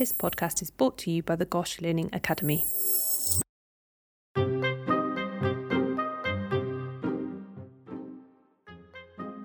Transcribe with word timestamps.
This 0.00 0.14
podcast 0.14 0.62
is 0.62 0.70
brought 0.70 0.96
to 1.00 1.10
you 1.10 1.22
by 1.22 1.36
the 1.36 1.44
Gosh 1.44 1.78
Learning 1.82 2.08
Academy. 2.14 2.64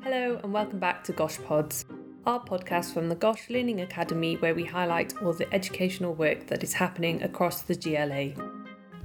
Hello, 0.01 0.39
and 0.41 0.53
welcome 0.53 0.79
back 0.79 1.03
to 1.03 1.11
Gosh 1.11 1.37
Pods, 1.39 1.83
our 2.25 2.39
podcast 2.39 2.93
from 2.93 3.09
the 3.09 3.15
Gosh 3.15 3.49
Learning 3.49 3.81
Academy, 3.81 4.35
where 4.37 4.55
we 4.55 4.63
highlight 4.63 5.21
all 5.21 5.33
the 5.33 5.53
educational 5.53 6.13
work 6.13 6.47
that 6.47 6.63
is 6.63 6.71
happening 6.71 7.21
across 7.21 7.61
the 7.63 7.75
GLA. 7.75 8.54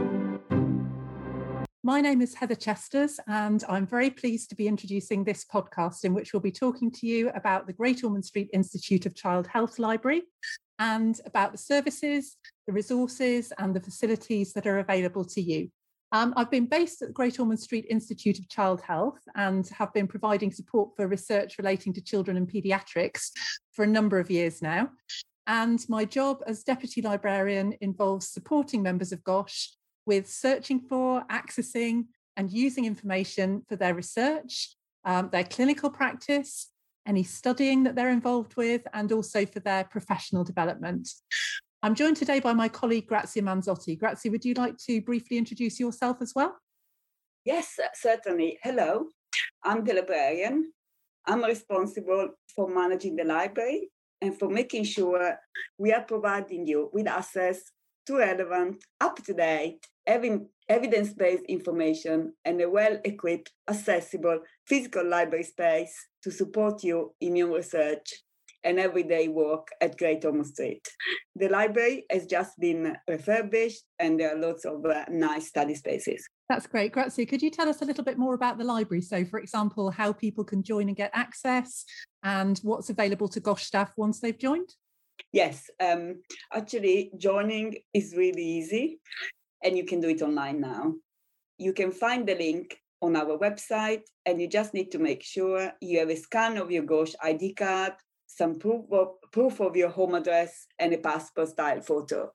My 1.85 2.01
name 2.01 2.23
is 2.23 2.33
Heather 2.33 2.55
Chesters, 2.55 3.19
and 3.27 3.63
I'm 3.69 3.85
very 3.85 4.09
pleased 4.09 4.49
to 4.49 4.55
be 4.55 4.67
introducing 4.67 5.23
this 5.23 5.45
podcast 5.45 6.03
in 6.03 6.15
which 6.15 6.33
we'll 6.33 6.39
be 6.39 6.51
talking 6.51 6.89
to 6.89 7.05
you 7.05 7.29
about 7.35 7.67
the 7.67 7.73
Great 7.73 8.03
Ormond 8.03 8.25
Street 8.25 8.49
Institute 8.53 9.05
of 9.05 9.13
Child 9.13 9.45
Health 9.45 9.77
Library 9.77 10.23
and 10.79 11.21
about 11.27 11.51
the 11.51 11.59
services, 11.59 12.37
the 12.65 12.73
resources, 12.73 13.53
and 13.59 13.75
the 13.75 13.79
facilities 13.79 14.51
that 14.53 14.65
are 14.65 14.79
available 14.79 15.23
to 15.25 15.39
you. 15.39 15.69
Um, 16.11 16.33
I've 16.35 16.49
been 16.49 16.65
based 16.65 17.03
at 17.03 17.09
the 17.09 17.13
Great 17.13 17.39
Ormond 17.39 17.59
Street 17.59 17.85
Institute 17.87 18.39
of 18.39 18.49
Child 18.49 18.81
Health 18.81 19.19
and 19.35 19.67
have 19.67 19.93
been 19.93 20.07
providing 20.07 20.51
support 20.51 20.89
for 20.95 21.07
research 21.07 21.59
relating 21.59 21.93
to 21.93 22.01
children 22.01 22.35
and 22.35 22.51
paediatrics 22.51 23.29
for 23.73 23.83
a 23.83 23.87
number 23.87 24.17
of 24.17 24.31
years 24.31 24.59
now. 24.59 24.89
And 25.45 25.85
my 25.87 26.03
job 26.03 26.39
as 26.47 26.63
Deputy 26.63 27.03
Librarian 27.03 27.75
involves 27.79 28.27
supporting 28.27 28.81
members 28.81 29.11
of 29.11 29.23
GOSH 29.23 29.75
with 30.05 30.27
searching 30.27 30.79
for, 30.79 31.23
accessing, 31.31 32.05
and 32.37 32.51
using 32.51 32.85
information 32.85 33.63
for 33.67 33.75
their 33.75 33.93
research, 33.93 34.75
um, 35.05 35.29
their 35.31 35.43
clinical 35.43 35.89
practice, 35.89 36.71
any 37.07 37.23
studying 37.23 37.83
that 37.83 37.95
they're 37.95 38.09
involved 38.09 38.55
with, 38.55 38.87
and 38.93 39.11
also 39.11 39.45
for 39.45 39.59
their 39.59 39.83
professional 39.85 40.43
development. 40.43 41.07
I'm 41.83 41.95
joined 41.95 42.17
today 42.17 42.39
by 42.39 42.53
my 42.53 42.67
colleague 42.67 43.07
Grazia 43.07 43.43
Manzotti. 43.43 43.97
Grazia, 43.97 44.31
would 44.31 44.43
you 44.43 44.55
like 44.55 44.75
to 44.87 45.01
briefly 45.01 45.37
introduce 45.37 45.79
yourself 45.79 46.17
as 46.21 46.33
well? 46.35 46.55
Yes, 47.43 47.79
certainly. 47.93 48.57
Hello, 48.63 49.05
I'm 49.63 49.83
the 49.83 49.93
librarian. 49.93 50.71
I'm 51.27 51.43
responsible 51.43 52.29
for 52.55 52.67
managing 52.67 53.15
the 53.15 53.23
library 53.23 53.89
and 54.21 54.37
for 54.37 54.49
making 54.49 54.85
sure 54.85 55.37
we 55.77 55.93
are 55.93 56.01
providing 56.01 56.65
you 56.65 56.89
with 56.91 57.07
access 57.07 57.61
to 58.05 58.17
relevant, 58.17 58.83
up 59.01 59.23
to 59.25 59.33
date, 59.33 59.85
evidence 60.07 61.13
based 61.13 61.43
information 61.47 62.33
and 62.43 62.61
a 62.61 62.69
well 62.69 62.99
equipped, 63.03 63.51
accessible 63.69 64.39
physical 64.67 65.07
library 65.07 65.43
space 65.43 65.93
to 66.23 66.31
support 66.31 66.83
you 66.83 67.13
in 67.21 67.35
your 67.35 67.55
research 67.55 68.13
and 68.63 68.79
everyday 68.79 69.27
work 69.27 69.67
at 69.79 69.97
Great 69.97 70.25
Ormond 70.25 70.47
Street. 70.47 70.85
The 71.35 71.49
library 71.49 72.05
has 72.09 72.25
just 72.25 72.59
been 72.59 72.97
refurbished 73.07 73.83
and 73.99 74.19
there 74.19 74.35
are 74.35 74.39
lots 74.39 74.65
of 74.65 74.83
uh, 74.85 75.05
nice 75.09 75.47
study 75.47 75.75
spaces. 75.75 76.27
That's 76.49 76.65
great. 76.65 76.91
Grazia, 76.91 77.27
could 77.27 77.43
you 77.43 77.51
tell 77.51 77.69
us 77.69 77.81
a 77.81 77.85
little 77.85 78.03
bit 78.03 78.17
more 78.17 78.33
about 78.33 78.57
the 78.57 78.63
library? 78.63 79.01
So, 79.01 79.23
for 79.23 79.39
example, 79.39 79.91
how 79.91 80.13
people 80.13 80.43
can 80.43 80.63
join 80.63 80.87
and 80.87 80.97
get 80.97 81.11
access 81.13 81.85
and 82.23 82.57
what's 82.63 82.89
available 82.89 83.27
to 83.29 83.39
GOSH 83.39 83.63
staff 83.63 83.91
once 83.97 84.19
they've 84.19 84.37
joined? 84.37 84.73
Yes, 85.31 85.69
um, 85.79 86.21
actually, 86.53 87.11
joining 87.17 87.75
is 87.93 88.15
really 88.15 88.43
easy 88.43 88.99
and 89.63 89.77
you 89.77 89.85
can 89.85 89.99
do 89.99 90.09
it 90.09 90.21
online 90.21 90.61
now. 90.61 90.93
You 91.57 91.73
can 91.73 91.91
find 91.91 92.27
the 92.27 92.35
link 92.35 92.77
on 93.01 93.15
our 93.15 93.37
website, 93.37 94.03
and 94.25 94.41
you 94.41 94.47
just 94.47 94.73
need 94.73 94.91
to 94.91 94.99
make 94.99 95.23
sure 95.23 95.71
you 95.81 95.99
have 95.99 96.09
a 96.09 96.15
scan 96.15 96.57
of 96.57 96.71
your 96.71 96.83
GOSH 96.83 97.13
ID 97.21 97.53
card, 97.53 97.93
some 98.27 98.57
proof 98.57 98.85
of, 98.91 99.07
proof 99.31 99.59
of 99.59 99.75
your 99.75 99.89
home 99.89 100.15
address, 100.15 100.67
and 100.79 100.93
a 100.93 100.97
passport 100.97 101.49
style 101.49 101.81
photo. 101.81 102.31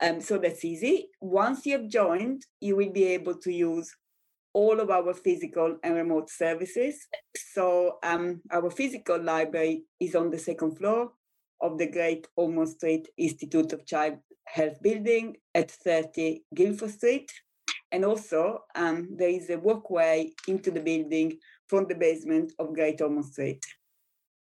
Um, 0.00 0.20
so 0.20 0.38
that's 0.38 0.64
easy. 0.64 1.08
Once 1.20 1.64
you 1.66 1.78
have 1.78 1.88
joined, 1.88 2.42
you 2.60 2.76
will 2.76 2.90
be 2.90 3.04
able 3.04 3.34
to 3.36 3.52
use 3.52 3.94
all 4.52 4.80
of 4.80 4.90
our 4.90 5.14
physical 5.14 5.78
and 5.82 5.94
remote 5.94 6.28
services. 6.28 7.06
So 7.36 7.98
um, 8.02 8.42
our 8.50 8.70
physical 8.70 9.22
library 9.22 9.84
is 10.00 10.14
on 10.14 10.30
the 10.30 10.38
second 10.38 10.76
floor 10.76 11.12
of 11.62 11.78
the 11.78 11.86
Great 11.86 12.26
Ormond 12.36 12.68
Street 12.68 13.08
Institute 13.16 13.72
of 13.72 13.86
Child 13.86 14.18
Health 14.46 14.82
Building 14.82 15.36
at 15.54 15.70
30 15.70 16.42
Guilford 16.54 16.90
Street. 16.90 17.32
And 17.90 18.04
also, 18.04 18.64
um, 18.74 19.08
there 19.16 19.28
is 19.28 19.48
a 19.50 19.58
walkway 19.58 20.32
into 20.48 20.70
the 20.70 20.80
building 20.80 21.38
from 21.68 21.86
the 21.86 21.94
basement 21.94 22.52
of 22.58 22.74
Great 22.74 23.00
Ormond 23.00 23.26
Street. 23.26 23.64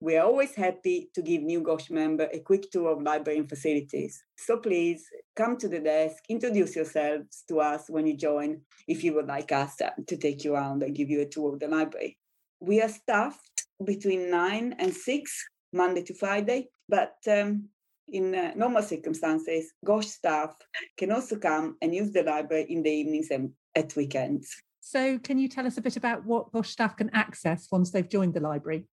We 0.03 0.17
are 0.17 0.25
always 0.25 0.55
happy 0.55 1.11
to 1.15 1.21
give 1.21 1.43
new 1.43 1.61
GOSH 1.61 1.91
member 1.91 2.27
a 2.33 2.41
quick 2.41 2.71
tour 2.71 2.91
of 2.91 3.03
library 3.03 3.39
and 3.39 3.49
facilities. 3.49 4.23
So 4.39 4.57
please 4.57 5.05
come 5.37 5.59
to 5.59 5.69
the 5.69 5.81
desk, 5.81 6.23
introduce 6.31 6.75
yourselves 6.75 7.45
to 7.49 7.61
us 7.61 7.85
when 7.89 8.07
you 8.07 8.17
join, 8.17 8.63
if 8.89 9.05
you 9.05 9.13
would 9.15 9.27
like 9.27 9.53
us 9.53 9.77
to 10.07 10.17
take 10.17 10.43
you 10.43 10.55
around 10.55 10.83
and 10.83 10.97
give 10.97 11.11
you 11.11 11.21
a 11.21 11.27
tour 11.27 11.53
of 11.53 11.61
the 11.61 11.69
library. 11.69 12.17
We 12.61 12.81
are 12.81 12.89
staffed 12.89 13.67
between 13.85 14.31
9 14.31 14.77
and 14.79 14.95
6, 14.95 15.49
Monday 15.75 16.03
to 16.05 16.15
Friday, 16.15 16.69
but 16.91 17.17
um, 17.29 17.69
in 18.09 18.35
uh, 18.35 18.53
normal 18.57 18.83
circumstances, 18.83 19.73
GOSH 19.85 20.09
staff 20.09 20.57
can 20.99 21.13
also 21.13 21.37
come 21.37 21.77
and 21.81 21.95
use 21.95 22.13
the 22.13 22.23
library 22.23 22.67
in 22.69 22.83
the 22.83 22.91
evenings 22.91 23.31
and 23.31 23.53
at 23.77 23.95
weekends. 23.97 24.55
So, 24.81 25.19
can 25.19 25.39
you 25.39 25.49
tell 25.49 25.67
us 25.67 25.79
a 25.79 25.83
bit 25.83 25.97
about 25.97 26.25
what 26.27 26.53
GOSH 26.53 26.71
staff 26.71 26.97
can 26.97 27.11
access 27.15 27.69
once 27.71 27.91
they've 27.91 28.09
joined 28.09 28.35
the 28.35 28.41
library? 28.41 28.89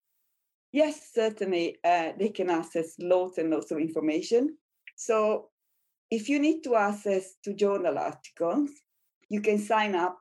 Yes, 0.72 1.09
certainly. 1.13 1.78
Uh, 1.84 2.12
they 2.19 2.30
can 2.30 2.50
access 2.50 2.94
lots 3.00 3.38
and 3.38 3.50
lots 3.50 3.72
of 3.72 3.80
information. 3.80 4.57
So, 4.96 5.50
if 6.12 6.30
you 6.30 6.40
need 6.40 6.62
to 6.63 6.75
access 6.75 7.36
to 7.44 7.53
journal 7.53 7.97
articles, 7.97 8.69
you 9.30 9.41
can 9.41 9.57
sign 9.57 9.96
up 9.96 10.19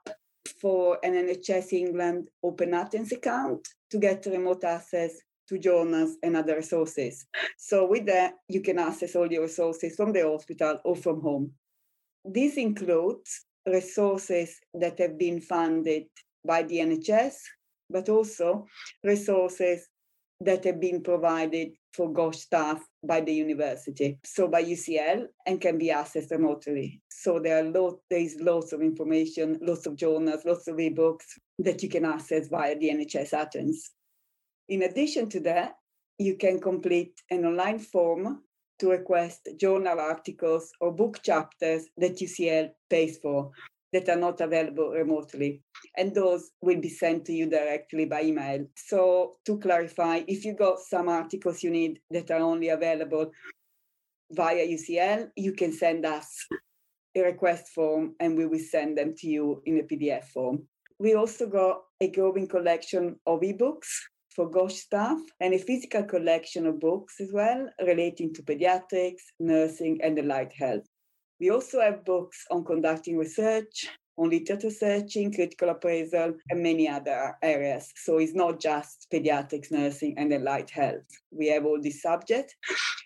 for 0.61 0.99
an 1.03 1.13
NHS 1.13 1.73
England 1.73 2.31
Open 2.43 2.75
Athens 2.75 3.13
account 3.13 3.69
to 3.91 3.99
get 3.99 4.27
remote 4.27 4.65
access 4.65 5.13
to 5.49 5.59
journals 5.59 6.17
and 6.23 6.37
other 6.37 6.57
resources. 6.57 7.27
So 7.57 7.87
with 7.87 8.07
that, 8.07 8.35
you 8.49 8.61
can 8.61 8.79
access 8.79 9.15
all 9.17 9.31
your 9.31 9.43
resources 9.43 9.95
from 9.97 10.13
the 10.13 10.23
hospital 10.23 10.81
or 10.85 10.97
from 10.97 11.21
home. 11.21 11.53
This 12.25 12.57
includes 12.57 13.45
resources 13.67 14.59
that 14.75 14.99
have 14.99 15.19
been 15.19 15.41
funded 15.41 16.05
by 16.45 16.63
the 16.63 16.79
NHS, 16.79 17.35
but 17.91 18.09
also 18.09 18.67
resources 19.03 19.89
that 20.41 20.65
have 20.65 20.81
been 20.81 21.03
provided 21.03 21.73
for 21.95 22.13
GOSH 22.13 22.39
staff 22.41 22.85
by 23.03 23.23
the 23.23 23.33
university, 23.33 24.19
so 24.23 24.49
by 24.49 24.63
UCL, 24.63 25.27
and 25.47 25.61
can 25.61 25.79
be 25.79 25.89
accessed 25.89 26.31
remotely. 26.31 27.01
So 27.09 27.39
there 27.39 27.59
are 27.59 27.71
lot, 27.71 28.01
there 28.11 28.21
is 28.21 28.37
lots 28.39 28.73
of 28.73 28.83
information, 28.83 29.59
lots 29.63 29.87
of 29.87 29.97
journals, 29.97 30.45
lots 30.45 30.69
of 30.69 30.77
ebooks 30.77 31.25
that 31.59 31.83
you 31.83 31.89
can 31.89 32.05
access 32.05 32.49
via 32.49 32.79
the 32.79 32.91
NHS 32.91 33.33
Athens. 33.33 33.93
In 34.69 34.83
addition 34.83 35.29
to 35.31 35.41
that, 35.41 35.77
you 36.19 36.37
can 36.37 36.61
complete 36.61 37.21
an 37.31 37.45
online 37.45 37.79
form 37.79 38.43
to 38.79 38.91
request 38.91 39.49
journal 39.59 40.01
articles 40.01 40.71
or 40.81 40.93
book 40.93 41.23
chapters 41.23 41.87
that 41.97 42.19
UCL 42.19 42.71
pays 42.91 43.19
for 43.19 43.51
that 43.93 44.09
are 44.09 44.21
not 44.21 44.41
available 44.41 44.91
remotely. 44.91 45.63
And 45.97 46.15
those 46.15 46.51
will 46.61 46.81
be 46.81 46.89
sent 46.89 47.25
to 47.27 47.33
you 47.33 47.49
directly 47.49 48.05
by 48.07 48.23
email. 48.23 48.67
So, 48.77 49.37
to 49.47 49.59
clarify, 49.59 50.23
if 50.27 50.45
you 50.45 50.55
got 50.55 50.81
some 50.81 51.09
articles 51.09 51.63
you 51.63 51.71
need 51.71 52.01
that 52.11 52.31
are 52.31 52.41
only 52.41 52.71
available 52.71 53.31
via 54.33 54.67
UCL, 54.67 55.31
you 55.37 55.53
can 55.53 55.73
send 55.73 56.05
us 56.05 56.47
a 57.15 57.21
request 57.21 57.69
form 57.69 58.15
and 58.21 58.37
we 58.37 58.47
will 58.47 58.59
send 58.59 58.99
them 58.99 59.15
to 59.19 59.29
you 59.29 59.63
in 59.65 59.79
a 59.79 59.83
PDF 59.83 60.25
form. 60.25 60.67
We 60.99 61.15
also 61.15 61.47
got 61.47 61.83
a 62.01 62.11
growing 62.11 62.49
collection 62.49 63.17
of 63.27 63.41
ebooks 63.41 63.89
for 64.37 64.51
GOSH 64.51 64.75
staff 64.75 65.19
and 65.41 65.55
a 65.55 65.59
physical 65.59 66.05
collection 66.05 66.67
of 66.67 66.79
books 66.79 67.21
as 67.21 67.33
well 67.33 67.69
relating 67.87 68.35
to 68.35 68.43
pediatrics, 68.43 69.23
nursing, 69.41 69.99
and 70.03 70.19
allied 70.19 70.53
health. 70.53 70.87
We 71.41 71.51
also 71.51 71.81
have 71.81 72.05
books 72.05 72.45
on 72.51 72.65
conducting 72.65 73.17
research, 73.17 73.87
on 74.19 74.31
literature 74.31 74.71
searching, 74.71 75.33
critical 75.33 75.71
appraisal, 75.71 76.35
and 76.51 76.63
many 76.63 76.89
other 76.89 77.37
areas. 77.43 77.93
So 77.97 78.19
it's 78.19 78.35
not 78.35 78.61
just 78.61 79.07
pediatrics, 79.13 79.71
nursing, 79.71 80.15
and 80.19 80.33
allied 80.33 80.71
health. 80.71 81.09
We 81.31 81.49
have 81.49 81.65
all 81.65 81.81
these 81.81 82.03
subjects. 82.03 82.55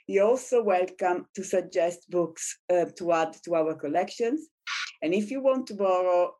You're 0.08 0.26
also 0.26 0.62
welcome 0.62 1.26
to 1.36 1.44
suggest 1.44 2.10
books 2.10 2.58
uh, 2.72 2.86
to 2.98 3.12
add 3.12 3.36
to 3.44 3.54
our 3.54 3.74
collections. 3.74 4.48
And 5.02 5.14
if 5.14 5.30
you 5.30 5.40
want 5.42 5.66
to 5.68 5.74
borrow 5.74 6.34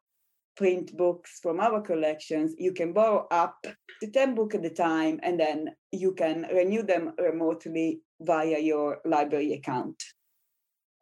print 0.61 0.95
books 0.95 1.41
from 1.43 1.59
our 1.59 1.81
collections, 1.81 2.55
you 2.59 2.75
can 2.75 2.93
borrow 2.93 3.27
up 3.31 3.57
to 4.03 4.07
10 4.07 4.35
books 4.35 4.55
at 4.55 4.65
a 4.67 4.69
time, 4.69 5.19
and 5.23 5.41
then 5.41 5.71
you 5.91 6.13
can 6.13 6.47
renew 6.53 6.83
them 6.83 7.15
remotely 7.19 8.03
via 8.21 8.59
your 8.59 8.99
library 9.07 9.55
account. 9.55 9.97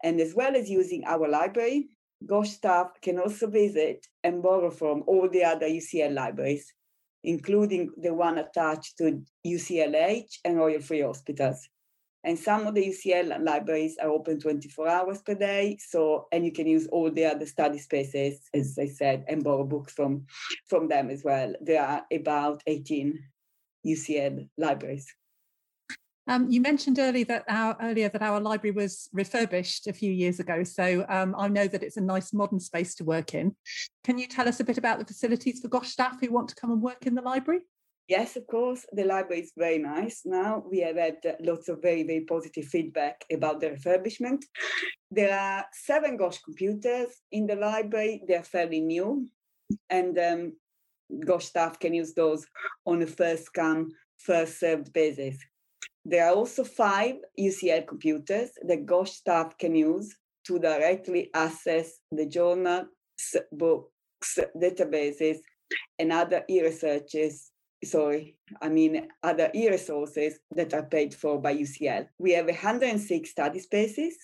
And 0.04 0.20
as 0.20 0.32
well 0.32 0.54
as 0.54 0.70
using 0.70 1.02
our 1.06 1.26
library, 1.26 1.88
GOSH 2.24 2.50
staff 2.50 2.90
can 3.02 3.18
also 3.18 3.48
visit 3.48 4.06
and 4.22 4.44
borrow 4.44 4.70
from 4.70 5.02
all 5.08 5.28
the 5.28 5.42
other 5.42 5.66
UCL 5.66 6.14
libraries, 6.14 6.72
including 7.24 7.90
the 8.00 8.14
one 8.14 8.38
attached 8.38 8.96
to 8.98 9.20
UCLH 9.44 10.38
and 10.44 10.56
Royal 10.56 10.80
Free 10.80 11.02
Hospitals. 11.02 11.68
And 12.28 12.38
some 12.38 12.66
of 12.66 12.74
the 12.74 12.86
UCL 12.86 13.42
libraries 13.42 13.96
are 13.96 14.10
open 14.10 14.38
24 14.38 14.86
hours 14.86 15.22
per 15.22 15.34
day. 15.34 15.78
So, 15.80 16.28
and 16.30 16.44
you 16.44 16.52
can 16.52 16.66
use 16.66 16.86
all 16.88 17.10
the 17.10 17.24
other 17.24 17.46
study 17.46 17.78
spaces, 17.78 18.42
as 18.52 18.78
I 18.78 18.86
said, 18.86 19.24
and 19.28 19.42
borrow 19.42 19.64
books 19.64 19.94
from, 19.94 20.26
from 20.66 20.88
them 20.88 21.08
as 21.08 21.24
well. 21.24 21.54
There 21.62 21.82
are 21.82 22.04
about 22.12 22.62
18 22.66 23.18
UCL 23.86 24.46
libraries. 24.58 25.06
Um, 26.26 26.50
you 26.50 26.60
mentioned 26.60 26.98
earlier 26.98 27.24
that 27.24 27.44
our 27.48 27.74
earlier 27.80 28.10
that 28.10 28.20
our 28.20 28.38
library 28.38 28.72
was 28.72 29.08
refurbished 29.14 29.86
a 29.86 29.94
few 29.94 30.12
years 30.12 30.38
ago, 30.38 30.62
so 30.64 31.06
um, 31.08 31.34
I 31.38 31.48
know 31.48 31.66
that 31.66 31.82
it's 31.82 31.96
a 31.96 32.02
nice 32.02 32.34
modern 32.34 32.60
space 32.60 32.94
to 32.96 33.04
work 33.04 33.32
in. 33.32 33.56
Can 34.04 34.18
you 34.18 34.26
tell 34.26 34.46
us 34.46 34.60
a 34.60 34.64
bit 34.64 34.76
about 34.76 34.98
the 34.98 35.06
facilities 35.06 35.60
for 35.60 35.68
GOSH 35.68 35.88
staff 35.88 36.20
who 36.20 36.30
want 36.30 36.50
to 36.50 36.54
come 36.54 36.70
and 36.70 36.82
work 36.82 37.06
in 37.06 37.14
the 37.14 37.22
library? 37.22 37.60
Yes, 38.08 38.36
of 38.36 38.46
course. 38.46 38.86
The 38.90 39.04
library 39.04 39.42
is 39.42 39.52
very 39.54 39.76
nice 39.76 40.22
now. 40.24 40.64
We 40.70 40.80
have 40.80 40.96
had 40.96 41.18
lots 41.40 41.68
of 41.68 41.82
very, 41.82 42.04
very 42.04 42.24
positive 42.24 42.64
feedback 42.64 43.22
about 43.30 43.60
the 43.60 43.70
refurbishment. 43.70 44.44
There 45.10 45.38
are 45.38 45.66
seven 45.74 46.16
GOSH 46.16 46.38
computers 46.38 47.08
in 47.32 47.46
the 47.46 47.56
library. 47.56 48.22
They're 48.26 48.42
fairly 48.42 48.80
new, 48.80 49.28
and 49.90 50.18
um, 50.18 50.52
GOSH 51.26 51.44
staff 51.44 51.78
can 51.78 51.92
use 51.92 52.14
those 52.14 52.46
on 52.86 53.02
a 53.02 53.06
first 53.06 53.52
come, 53.52 53.90
first 54.16 54.58
served 54.58 54.90
basis. 54.94 55.36
There 56.06 56.26
are 56.26 56.34
also 56.34 56.64
five 56.64 57.16
UCL 57.38 57.86
computers 57.86 58.52
that 58.66 58.86
GOSH 58.86 59.12
staff 59.12 59.58
can 59.58 59.74
use 59.74 60.16
to 60.46 60.58
directly 60.58 61.28
access 61.34 61.98
the 62.10 62.24
journals, 62.24 62.86
books, 63.52 64.38
databases, 64.56 65.36
and 65.98 66.10
other 66.10 66.42
e-researches 66.48 67.50
sorry, 67.84 68.36
I 68.60 68.68
mean 68.68 69.08
other 69.22 69.50
e-resources 69.54 70.38
that 70.52 70.74
are 70.74 70.84
paid 70.84 71.14
for 71.14 71.40
by 71.40 71.54
UCL. 71.54 72.08
We 72.18 72.32
have 72.32 72.46
106 72.46 73.30
study 73.30 73.60
spaces 73.60 74.16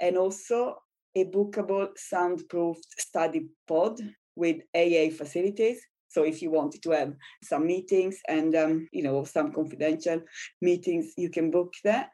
and 0.00 0.16
also 0.16 0.76
a 1.14 1.24
bookable 1.26 1.88
soundproofed 1.96 2.98
study 2.98 3.48
pod 3.66 4.00
with 4.34 4.62
AA 4.74 5.10
facilities 5.10 5.80
so 6.12 6.24
if 6.24 6.42
you 6.42 6.50
wanted 6.50 6.82
to 6.82 6.90
have 6.90 7.14
some 7.42 7.66
meetings 7.66 8.20
and 8.28 8.54
um, 8.54 8.88
you 8.92 9.02
know 9.02 9.24
some 9.24 9.50
confidential 9.50 10.20
meetings, 10.60 11.14
you 11.16 11.30
can 11.30 11.50
book 11.50 11.72
that. 11.84 12.10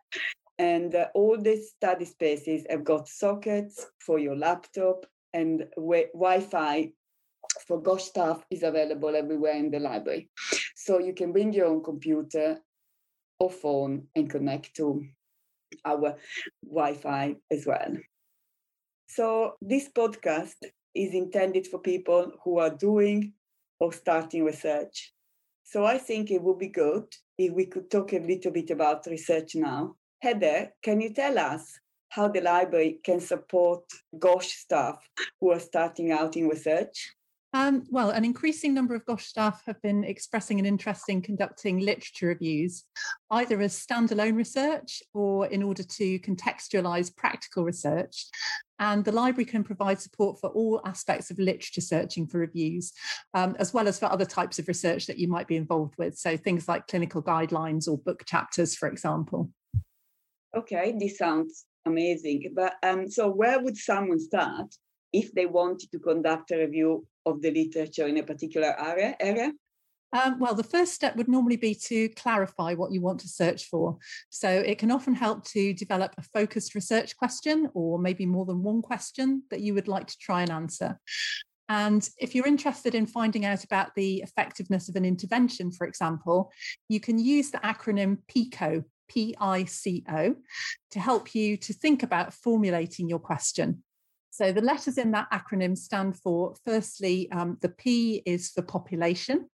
And 0.60 0.94
uh, 0.94 1.08
all 1.14 1.36
these 1.36 1.70
study 1.70 2.04
spaces 2.04 2.64
have 2.70 2.84
got 2.84 3.08
sockets 3.08 3.86
for 3.98 4.18
your 4.18 4.36
laptop 4.36 5.04
and 5.34 5.64
w- 5.76 6.08
Wi-Fi 6.14 6.92
for 7.66 7.80
GOSH 7.80 8.04
staff 8.04 8.44
is 8.50 8.62
available 8.62 9.14
everywhere 9.14 9.54
in 9.54 9.70
the 9.70 9.78
library. 9.78 10.30
So 10.76 10.98
you 10.98 11.12
can 11.12 11.32
bring 11.32 11.52
your 11.52 11.66
own 11.66 11.82
computer 11.82 12.58
or 13.40 13.50
phone 13.50 14.06
and 14.14 14.30
connect 14.30 14.74
to 14.76 15.04
our 15.84 16.16
Wi-Fi 16.64 17.36
as 17.50 17.66
well. 17.66 17.96
So 19.08 19.54
this 19.60 19.88
podcast 19.88 20.56
is 20.94 21.14
intended 21.14 21.66
for 21.66 21.78
people 21.78 22.32
who 22.44 22.58
are 22.58 22.70
doing 22.70 23.32
or 23.80 23.92
starting 23.92 24.44
research. 24.44 25.12
So 25.64 25.84
I 25.84 25.98
think 25.98 26.30
it 26.30 26.42
would 26.42 26.58
be 26.58 26.68
good 26.68 27.06
if 27.36 27.52
we 27.52 27.66
could 27.66 27.90
talk 27.90 28.12
a 28.12 28.18
little 28.18 28.50
bit 28.50 28.70
about 28.70 29.06
research 29.06 29.54
now. 29.54 29.96
Heather, 30.20 30.72
can 30.82 31.00
you 31.00 31.12
tell 31.12 31.38
us 31.38 31.78
how 32.08 32.28
the 32.28 32.40
library 32.40 33.00
can 33.04 33.20
support 33.20 33.84
GOSH 34.18 34.48
staff 34.48 35.08
who 35.40 35.52
are 35.52 35.60
starting 35.60 36.10
out 36.10 36.36
in 36.36 36.48
research? 36.48 37.14
Um, 37.54 37.84
well, 37.90 38.10
an 38.10 38.26
increasing 38.26 38.74
number 38.74 38.94
of 38.94 39.06
GOSH 39.06 39.26
staff 39.26 39.62
have 39.66 39.80
been 39.80 40.04
expressing 40.04 40.58
an 40.58 40.66
interest 40.66 41.08
in 41.08 41.22
conducting 41.22 41.78
literature 41.78 42.26
reviews, 42.26 42.84
either 43.30 43.58
as 43.62 43.74
standalone 43.74 44.36
research 44.36 45.02
or 45.14 45.46
in 45.46 45.62
order 45.62 45.82
to 45.82 46.18
contextualise 46.18 47.14
practical 47.16 47.64
research. 47.64 48.26
And 48.78 49.02
the 49.02 49.12
library 49.12 49.46
can 49.46 49.64
provide 49.64 50.00
support 50.00 50.38
for 50.40 50.50
all 50.50 50.82
aspects 50.84 51.30
of 51.30 51.38
literature 51.38 51.80
searching 51.80 52.26
for 52.26 52.38
reviews, 52.38 52.92
um, 53.32 53.56
as 53.58 53.72
well 53.72 53.88
as 53.88 53.98
for 53.98 54.06
other 54.06 54.26
types 54.26 54.58
of 54.58 54.68
research 54.68 55.06
that 55.06 55.18
you 55.18 55.26
might 55.26 55.48
be 55.48 55.56
involved 55.56 55.94
with. 55.96 56.18
So 56.18 56.36
things 56.36 56.68
like 56.68 56.86
clinical 56.86 57.22
guidelines 57.22 57.88
or 57.88 57.96
book 57.96 58.24
chapters, 58.26 58.76
for 58.76 58.88
example. 58.88 59.50
Okay, 60.54 60.94
this 60.98 61.16
sounds 61.16 61.64
amazing. 61.86 62.52
But 62.54 62.74
um, 62.82 63.10
so 63.10 63.28
where 63.28 63.58
would 63.58 63.76
someone 63.76 64.20
start 64.20 64.74
if 65.12 65.32
they 65.32 65.46
wanted 65.46 65.90
to 65.90 65.98
conduct 65.98 66.50
a 66.50 66.58
review 66.58 67.06
of 67.30 67.42
the 67.42 67.50
literature 67.50 68.06
in 68.06 68.18
a 68.18 68.22
particular 68.22 68.74
area? 68.78 69.16
area? 69.20 69.52
Um, 70.12 70.38
well, 70.38 70.54
the 70.54 70.62
first 70.62 70.94
step 70.94 71.16
would 71.16 71.28
normally 71.28 71.58
be 71.58 71.74
to 71.74 72.08
clarify 72.10 72.72
what 72.72 72.92
you 72.92 73.02
want 73.02 73.20
to 73.20 73.28
search 73.28 73.66
for. 73.66 73.98
So 74.30 74.48
it 74.48 74.78
can 74.78 74.90
often 74.90 75.14
help 75.14 75.44
to 75.48 75.74
develop 75.74 76.14
a 76.16 76.22
focused 76.22 76.74
research 76.74 77.14
question 77.16 77.68
or 77.74 77.98
maybe 77.98 78.24
more 78.24 78.46
than 78.46 78.62
one 78.62 78.80
question 78.80 79.42
that 79.50 79.60
you 79.60 79.74
would 79.74 79.86
like 79.86 80.06
to 80.06 80.16
try 80.18 80.40
and 80.40 80.50
answer. 80.50 80.98
And 81.68 82.08
if 82.16 82.34
you're 82.34 82.46
interested 82.46 82.94
in 82.94 83.06
finding 83.06 83.44
out 83.44 83.64
about 83.64 83.94
the 83.94 84.22
effectiveness 84.22 84.88
of 84.88 84.96
an 84.96 85.04
intervention, 85.04 85.70
for 85.70 85.86
example, 85.86 86.50
you 86.88 87.00
can 87.00 87.18
use 87.18 87.50
the 87.50 87.58
acronym 87.58 88.16
PICO, 88.28 88.84
P 89.10 89.34
I 89.38 89.66
C 89.66 90.04
O, 90.10 90.36
to 90.92 91.00
help 91.00 91.34
you 91.34 91.58
to 91.58 91.74
think 91.74 92.02
about 92.02 92.32
formulating 92.32 93.10
your 93.10 93.18
question. 93.18 93.82
So 94.30 94.52
the 94.52 94.60
letters 94.60 94.98
in 94.98 95.10
that 95.12 95.30
acronym 95.32 95.76
stand 95.76 96.16
for 96.16 96.54
firstly, 96.64 97.30
um, 97.32 97.58
the 97.60 97.70
P 97.70 98.22
is 98.24 98.50
for 98.50 98.62
population, 98.62 99.48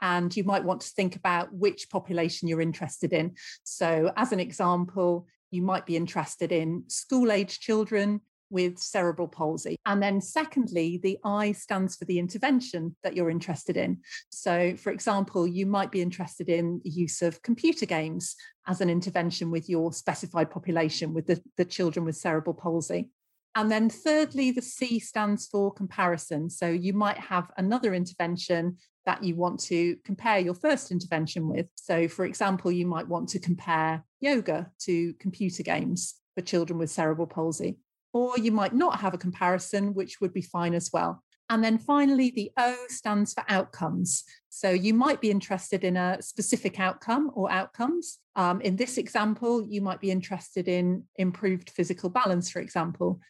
and 0.00 0.34
you 0.36 0.44
might 0.44 0.64
want 0.64 0.82
to 0.82 0.90
think 0.90 1.16
about 1.16 1.52
which 1.52 1.90
population 1.90 2.48
you're 2.48 2.60
interested 2.60 3.12
in. 3.12 3.34
So, 3.64 4.12
as 4.16 4.32
an 4.32 4.40
example, 4.40 5.26
you 5.50 5.62
might 5.62 5.86
be 5.86 5.96
interested 5.96 6.52
in 6.52 6.84
school 6.88 7.32
age 7.32 7.60
children 7.60 8.20
with 8.50 8.78
cerebral 8.78 9.28
palsy. 9.28 9.76
And 9.86 10.02
then, 10.02 10.20
secondly, 10.20 10.98
the 11.02 11.18
I 11.24 11.52
stands 11.52 11.96
for 11.96 12.04
the 12.04 12.18
intervention 12.18 12.96
that 13.02 13.14
you're 13.14 13.30
interested 13.30 13.76
in. 13.76 13.98
So, 14.30 14.74
for 14.76 14.90
example, 14.90 15.46
you 15.46 15.66
might 15.66 15.90
be 15.90 16.02
interested 16.02 16.48
in 16.48 16.80
the 16.84 16.90
use 16.90 17.22
of 17.22 17.42
computer 17.42 17.86
games 17.86 18.36
as 18.66 18.80
an 18.80 18.90
intervention 18.90 19.50
with 19.50 19.68
your 19.68 19.92
specified 19.92 20.50
population, 20.50 21.12
with 21.12 21.26
the, 21.26 21.42
the 21.56 21.64
children 21.64 22.04
with 22.04 22.16
cerebral 22.16 22.54
palsy. 22.54 23.10
And 23.58 23.72
then 23.72 23.90
thirdly, 23.90 24.52
the 24.52 24.62
C 24.62 25.00
stands 25.00 25.48
for 25.48 25.72
comparison. 25.72 26.48
So 26.48 26.68
you 26.68 26.92
might 26.92 27.18
have 27.18 27.50
another 27.56 27.92
intervention 27.92 28.76
that 29.04 29.24
you 29.24 29.34
want 29.34 29.58
to 29.64 29.96
compare 30.04 30.38
your 30.38 30.54
first 30.54 30.92
intervention 30.92 31.48
with. 31.48 31.66
So, 31.74 32.06
for 32.06 32.24
example, 32.24 32.70
you 32.70 32.86
might 32.86 33.08
want 33.08 33.28
to 33.30 33.40
compare 33.40 34.04
yoga 34.20 34.70
to 34.82 35.12
computer 35.14 35.64
games 35.64 36.14
for 36.36 36.42
children 36.42 36.78
with 36.78 36.92
cerebral 36.92 37.26
palsy. 37.26 37.78
Or 38.12 38.38
you 38.38 38.52
might 38.52 38.74
not 38.74 39.00
have 39.00 39.12
a 39.12 39.18
comparison, 39.18 39.92
which 39.92 40.20
would 40.20 40.32
be 40.32 40.42
fine 40.42 40.72
as 40.72 40.90
well. 40.92 41.24
And 41.50 41.64
then 41.64 41.78
finally, 41.78 42.30
the 42.30 42.52
O 42.58 42.76
stands 42.88 43.32
for 43.32 43.42
outcomes. 43.48 44.22
So 44.50 44.70
you 44.70 44.94
might 44.94 45.20
be 45.20 45.32
interested 45.32 45.82
in 45.82 45.96
a 45.96 46.22
specific 46.22 46.78
outcome 46.78 47.32
or 47.34 47.50
outcomes. 47.50 48.18
Um, 48.36 48.60
in 48.60 48.76
this 48.76 48.98
example, 48.98 49.66
you 49.66 49.80
might 49.80 50.00
be 50.00 50.12
interested 50.12 50.68
in 50.68 51.04
improved 51.16 51.70
physical 51.70 52.08
balance, 52.08 52.50
for 52.50 52.60
example. 52.60 53.20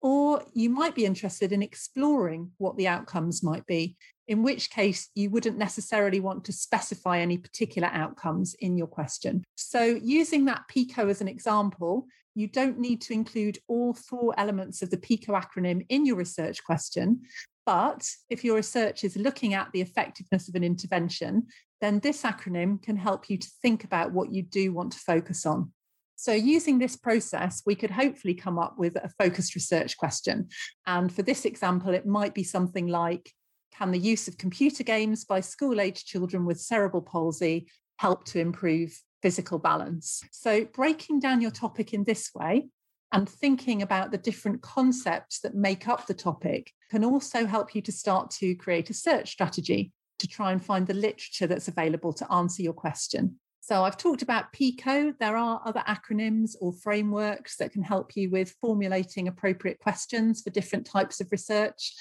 Or 0.00 0.42
you 0.54 0.70
might 0.70 0.94
be 0.94 1.04
interested 1.04 1.52
in 1.52 1.62
exploring 1.62 2.52
what 2.58 2.76
the 2.76 2.86
outcomes 2.86 3.42
might 3.42 3.66
be, 3.66 3.96
in 4.28 4.42
which 4.42 4.70
case 4.70 5.08
you 5.14 5.30
wouldn't 5.30 5.58
necessarily 5.58 6.20
want 6.20 6.44
to 6.44 6.52
specify 6.52 7.18
any 7.18 7.38
particular 7.38 7.88
outcomes 7.92 8.54
in 8.60 8.76
your 8.76 8.86
question. 8.86 9.42
So, 9.56 9.82
using 9.82 10.44
that 10.44 10.68
PICO 10.68 11.08
as 11.08 11.20
an 11.20 11.28
example, 11.28 12.06
you 12.34 12.46
don't 12.46 12.78
need 12.78 13.00
to 13.02 13.12
include 13.12 13.58
all 13.66 13.94
four 13.94 14.32
elements 14.38 14.82
of 14.82 14.90
the 14.90 14.98
PICO 14.98 15.32
acronym 15.32 15.84
in 15.88 16.06
your 16.06 16.16
research 16.16 16.62
question. 16.62 17.22
But 17.66 18.08
if 18.30 18.44
your 18.44 18.56
research 18.56 19.02
is 19.02 19.16
looking 19.16 19.54
at 19.54 19.70
the 19.72 19.80
effectiveness 19.80 20.48
of 20.48 20.54
an 20.54 20.62
intervention, 20.62 21.48
then 21.80 21.98
this 22.00 22.22
acronym 22.22 22.80
can 22.82 22.96
help 22.96 23.28
you 23.28 23.38
to 23.38 23.48
think 23.60 23.84
about 23.84 24.12
what 24.12 24.32
you 24.32 24.42
do 24.42 24.72
want 24.72 24.92
to 24.92 24.98
focus 24.98 25.44
on. 25.44 25.72
So, 26.20 26.32
using 26.32 26.78
this 26.78 26.96
process, 26.96 27.62
we 27.64 27.76
could 27.76 27.92
hopefully 27.92 28.34
come 28.34 28.58
up 28.58 28.76
with 28.76 28.96
a 28.96 29.08
focused 29.20 29.54
research 29.54 29.96
question. 29.96 30.48
And 30.84 31.12
for 31.12 31.22
this 31.22 31.44
example, 31.44 31.94
it 31.94 32.06
might 32.06 32.34
be 32.34 32.42
something 32.42 32.88
like 32.88 33.32
Can 33.72 33.92
the 33.92 34.00
use 34.00 34.26
of 34.26 34.36
computer 34.36 34.82
games 34.82 35.24
by 35.24 35.40
school 35.40 35.80
age 35.80 36.04
children 36.04 36.44
with 36.44 36.60
cerebral 36.60 37.02
palsy 37.02 37.68
help 37.98 38.24
to 38.24 38.40
improve 38.40 39.00
physical 39.22 39.60
balance? 39.60 40.20
So, 40.32 40.64
breaking 40.64 41.20
down 41.20 41.40
your 41.40 41.52
topic 41.52 41.94
in 41.94 42.02
this 42.02 42.30
way 42.34 42.68
and 43.12 43.28
thinking 43.28 43.82
about 43.82 44.10
the 44.10 44.18
different 44.18 44.60
concepts 44.60 45.38
that 45.42 45.54
make 45.54 45.86
up 45.86 46.08
the 46.08 46.14
topic 46.14 46.72
can 46.90 47.04
also 47.04 47.46
help 47.46 47.76
you 47.76 47.82
to 47.82 47.92
start 47.92 48.32
to 48.32 48.56
create 48.56 48.90
a 48.90 48.94
search 48.94 49.30
strategy 49.30 49.92
to 50.18 50.26
try 50.26 50.50
and 50.50 50.64
find 50.64 50.88
the 50.88 50.94
literature 50.94 51.46
that's 51.46 51.68
available 51.68 52.12
to 52.12 52.32
answer 52.32 52.60
your 52.60 52.72
question. 52.72 53.38
So 53.68 53.84
I've 53.84 53.98
talked 53.98 54.22
about 54.22 54.50
PICO. 54.54 55.12
There 55.20 55.36
are 55.36 55.60
other 55.62 55.82
acronyms 55.86 56.52
or 56.58 56.72
frameworks 56.72 57.58
that 57.58 57.70
can 57.70 57.82
help 57.82 58.16
you 58.16 58.30
with 58.30 58.56
formulating 58.62 59.28
appropriate 59.28 59.78
questions 59.78 60.40
for 60.40 60.48
different 60.48 60.86
types 60.86 61.20
of 61.20 61.30
research. 61.30 61.92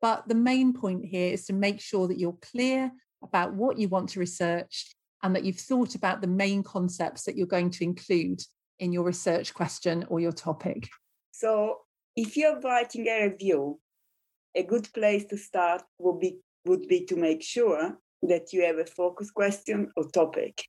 But 0.00 0.28
the 0.28 0.36
main 0.36 0.72
point 0.72 1.04
here 1.04 1.32
is 1.32 1.44
to 1.46 1.52
make 1.54 1.80
sure 1.80 2.06
that 2.06 2.20
you're 2.20 2.38
clear 2.40 2.92
about 3.24 3.52
what 3.52 3.80
you 3.80 3.88
want 3.88 4.10
to 4.10 4.20
research 4.20 4.94
and 5.24 5.34
that 5.34 5.42
you've 5.42 5.58
thought 5.58 5.96
about 5.96 6.20
the 6.20 6.28
main 6.28 6.62
concepts 6.62 7.24
that 7.24 7.36
you're 7.36 7.48
going 7.48 7.70
to 7.70 7.82
include 7.82 8.40
in 8.78 8.92
your 8.92 9.02
research 9.02 9.52
question 9.54 10.04
or 10.10 10.20
your 10.20 10.30
topic. 10.30 10.88
So 11.32 11.78
if 12.14 12.36
you're 12.36 12.60
writing 12.60 13.08
a 13.08 13.28
review, 13.28 13.80
a 14.54 14.62
good 14.62 14.88
place 14.94 15.24
to 15.30 15.36
start 15.36 15.82
would 15.98 16.20
be 16.20 16.38
would 16.64 16.86
be 16.86 17.06
to 17.06 17.16
make 17.16 17.42
sure 17.42 17.98
that 18.22 18.52
you 18.52 18.64
have 18.66 18.78
a 18.78 18.86
focus 18.86 19.32
question 19.32 19.90
or 19.96 20.08
topic. 20.10 20.62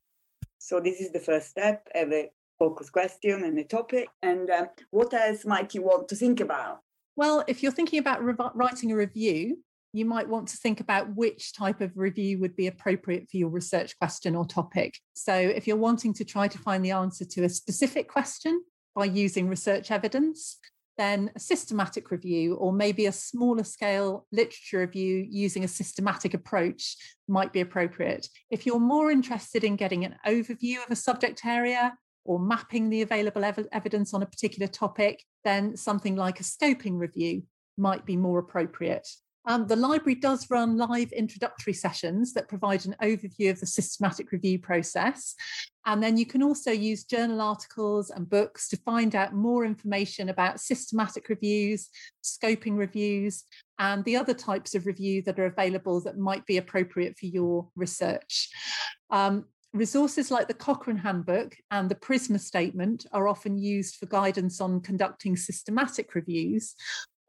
So 0.60 0.78
this 0.78 1.00
is 1.00 1.10
the 1.10 1.18
first 1.18 1.48
step, 1.48 1.88
have 1.94 2.12
a 2.12 2.30
focus 2.58 2.90
question 2.90 3.44
and 3.44 3.58
a 3.58 3.64
topic. 3.64 4.08
And 4.22 4.50
uh, 4.50 4.66
what 4.90 5.12
else 5.14 5.46
might 5.46 5.74
you 5.74 5.82
want 5.82 6.06
to 6.08 6.14
think 6.14 6.38
about? 6.38 6.80
Well, 7.16 7.42
if 7.48 7.62
you're 7.62 7.72
thinking 7.72 7.98
about 7.98 8.22
re- 8.22 8.34
writing 8.54 8.92
a 8.92 8.96
review, 8.96 9.58
you 9.94 10.04
might 10.04 10.28
want 10.28 10.48
to 10.48 10.58
think 10.58 10.78
about 10.80 11.16
which 11.16 11.54
type 11.54 11.80
of 11.80 11.96
review 11.96 12.38
would 12.40 12.54
be 12.54 12.66
appropriate 12.66 13.28
for 13.30 13.38
your 13.38 13.48
research 13.48 13.98
question 13.98 14.36
or 14.36 14.44
topic. 14.44 14.98
So, 15.14 15.34
if 15.34 15.66
you're 15.66 15.76
wanting 15.76 16.14
to 16.14 16.24
try 16.24 16.46
to 16.46 16.58
find 16.58 16.84
the 16.84 16.92
answer 16.92 17.24
to 17.24 17.44
a 17.44 17.48
specific 17.48 18.06
question 18.08 18.62
by 18.94 19.06
using 19.06 19.48
research 19.48 19.90
evidence, 19.90 20.58
then 21.00 21.30
a 21.34 21.40
systematic 21.40 22.10
review 22.10 22.56
or 22.56 22.74
maybe 22.74 23.06
a 23.06 23.12
smaller 23.12 23.64
scale 23.64 24.26
literature 24.32 24.80
review 24.80 25.26
using 25.30 25.64
a 25.64 25.68
systematic 25.68 26.34
approach 26.34 26.94
might 27.26 27.54
be 27.54 27.60
appropriate. 27.60 28.28
If 28.50 28.66
you're 28.66 28.78
more 28.78 29.10
interested 29.10 29.64
in 29.64 29.76
getting 29.76 30.04
an 30.04 30.16
overview 30.26 30.84
of 30.84 30.90
a 30.90 30.96
subject 30.96 31.46
area 31.46 31.94
or 32.24 32.38
mapping 32.38 32.90
the 32.90 33.00
available 33.00 33.44
ev- 33.44 33.66
evidence 33.72 34.12
on 34.12 34.22
a 34.22 34.26
particular 34.26 34.66
topic, 34.66 35.24
then 35.42 35.74
something 35.74 36.16
like 36.16 36.38
a 36.38 36.44
scoping 36.44 36.98
review 36.98 37.44
might 37.78 38.04
be 38.04 38.18
more 38.18 38.38
appropriate. 38.38 39.08
Um, 39.46 39.66
the 39.66 39.76
library 39.76 40.16
does 40.16 40.50
run 40.50 40.76
live 40.76 41.12
introductory 41.12 41.72
sessions 41.72 42.34
that 42.34 42.48
provide 42.48 42.84
an 42.84 42.96
overview 43.02 43.50
of 43.50 43.60
the 43.60 43.66
systematic 43.66 44.32
review 44.32 44.58
process. 44.58 45.34
And 45.86 46.02
then 46.02 46.16
you 46.16 46.26
can 46.26 46.42
also 46.42 46.70
use 46.70 47.04
journal 47.04 47.40
articles 47.40 48.10
and 48.10 48.28
books 48.28 48.68
to 48.68 48.76
find 48.78 49.14
out 49.14 49.34
more 49.34 49.64
information 49.64 50.28
about 50.28 50.60
systematic 50.60 51.28
reviews, 51.28 51.88
scoping 52.22 52.76
reviews, 52.76 53.44
and 53.78 54.04
the 54.04 54.16
other 54.16 54.34
types 54.34 54.74
of 54.74 54.86
review 54.86 55.22
that 55.22 55.38
are 55.38 55.46
available 55.46 56.02
that 56.02 56.18
might 56.18 56.44
be 56.44 56.58
appropriate 56.58 57.18
for 57.18 57.26
your 57.26 57.68
research. 57.76 58.50
Um, 59.10 59.46
Resources 59.72 60.32
like 60.32 60.48
the 60.48 60.54
Cochrane 60.54 60.96
Handbook 60.96 61.54
and 61.70 61.88
the 61.88 61.94
PRISMA 61.94 62.40
Statement 62.40 63.06
are 63.12 63.28
often 63.28 63.56
used 63.56 63.96
for 63.96 64.06
guidance 64.06 64.60
on 64.60 64.80
conducting 64.80 65.36
systematic 65.36 66.16
reviews, 66.16 66.74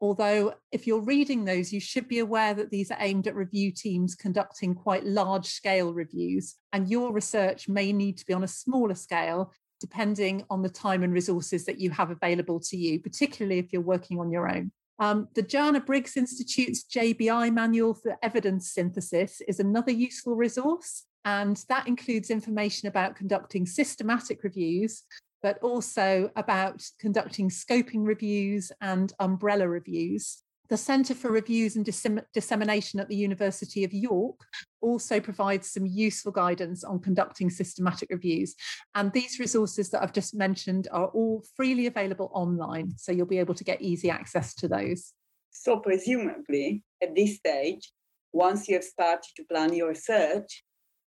Although, 0.02 0.54
if 0.72 0.88
you're 0.88 1.00
reading 1.00 1.44
those, 1.44 1.72
you 1.72 1.78
should 1.78 2.08
be 2.08 2.18
aware 2.18 2.54
that 2.54 2.70
these 2.70 2.90
are 2.90 2.96
aimed 2.98 3.28
at 3.28 3.36
review 3.36 3.70
teams 3.70 4.16
conducting 4.16 4.74
quite 4.74 5.06
large 5.06 5.46
scale 5.46 5.94
reviews, 5.94 6.56
and 6.72 6.90
your 6.90 7.12
research 7.12 7.68
may 7.68 7.92
need 7.92 8.18
to 8.18 8.26
be 8.26 8.34
on 8.34 8.42
a 8.42 8.48
smaller 8.48 8.96
scale 8.96 9.54
depending 9.80 10.44
on 10.48 10.62
the 10.62 10.68
time 10.68 11.02
and 11.02 11.12
resources 11.12 11.64
that 11.64 11.80
you 11.80 11.90
have 11.90 12.10
available 12.10 12.60
to 12.60 12.76
you, 12.76 13.00
particularly 13.00 13.58
if 13.58 13.72
you're 13.72 13.82
working 13.82 14.20
on 14.20 14.30
your 14.30 14.48
own. 14.48 14.70
Um, 15.00 15.28
the 15.34 15.42
Joanna 15.42 15.80
Briggs 15.80 16.16
Institute's 16.16 16.84
JBI 16.84 17.52
manual 17.52 17.94
for 17.94 18.16
evidence 18.22 18.70
synthesis 18.70 19.40
is 19.48 19.58
another 19.58 19.90
useful 19.90 20.36
resource. 20.36 21.04
And 21.24 21.56
that 21.68 21.88
includes 21.88 22.30
information 22.30 22.88
about 22.88 23.16
conducting 23.16 23.66
systematic 23.66 24.44
reviews, 24.44 25.02
but 25.42 25.58
also 25.62 26.30
about 26.36 26.82
conducting 26.98 27.48
scoping 27.48 28.06
reviews 28.06 28.70
and 28.80 29.12
umbrella 29.18 29.68
reviews. 29.68 30.42
The 30.68 30.76
Centre 30.76 31.14
for 31.14 31.30
Reviews 31.30 31.76
and 31.76 31.84
Dissemin- 31.84 32.24
Dissemination 32.32 32.98
at 33.00 33.08
the 33.08 33.16
University 33.16 33.84
of 33.84 33.92
York 33.92 34.40
also 34.80 35.20
provides 35.20 35.70
some 35.70 35.84
useful 35.84 36.32
guidance 36.32 36.82
on 36.82 37.00
conducting 37.00 37.50
systematic 37.50 38.08
reviews. 38.10 38.54
And 38.94 39.12
these 39.12 39.38
resources 39.38 39.90
that 39.90 40.02
I've 40.02 40.14
just 40.14 40.34
mentioned 40.34 40.88
are 40.90 41.08
all 41.08 41.44
freely 41.56 41.86
available 41.86 42.30
online, 42.32 42.94
so 42.96 43.12
you'll 43.12 43.26
be 43.26 43.38
able 43.38 43.54
to 43.54 43.64
get 43.64 43.82
easy 43.82 44.08
access 44.08 44.54
to 44.54 44.68
those. 44.68 45.12
So, 45.50 45.78
presumably, 45.80 46.82
at 47.02 47.14
this 47.14 47.36
stage, 47.36 47.92
once 48.32 48.66
you 48.66 48.76
have 48.76 48.84
started 48.84 49.28
to 49.36 49.44
plan 49.44 49.74
your 49.74 49.94
search, 49.94 50.64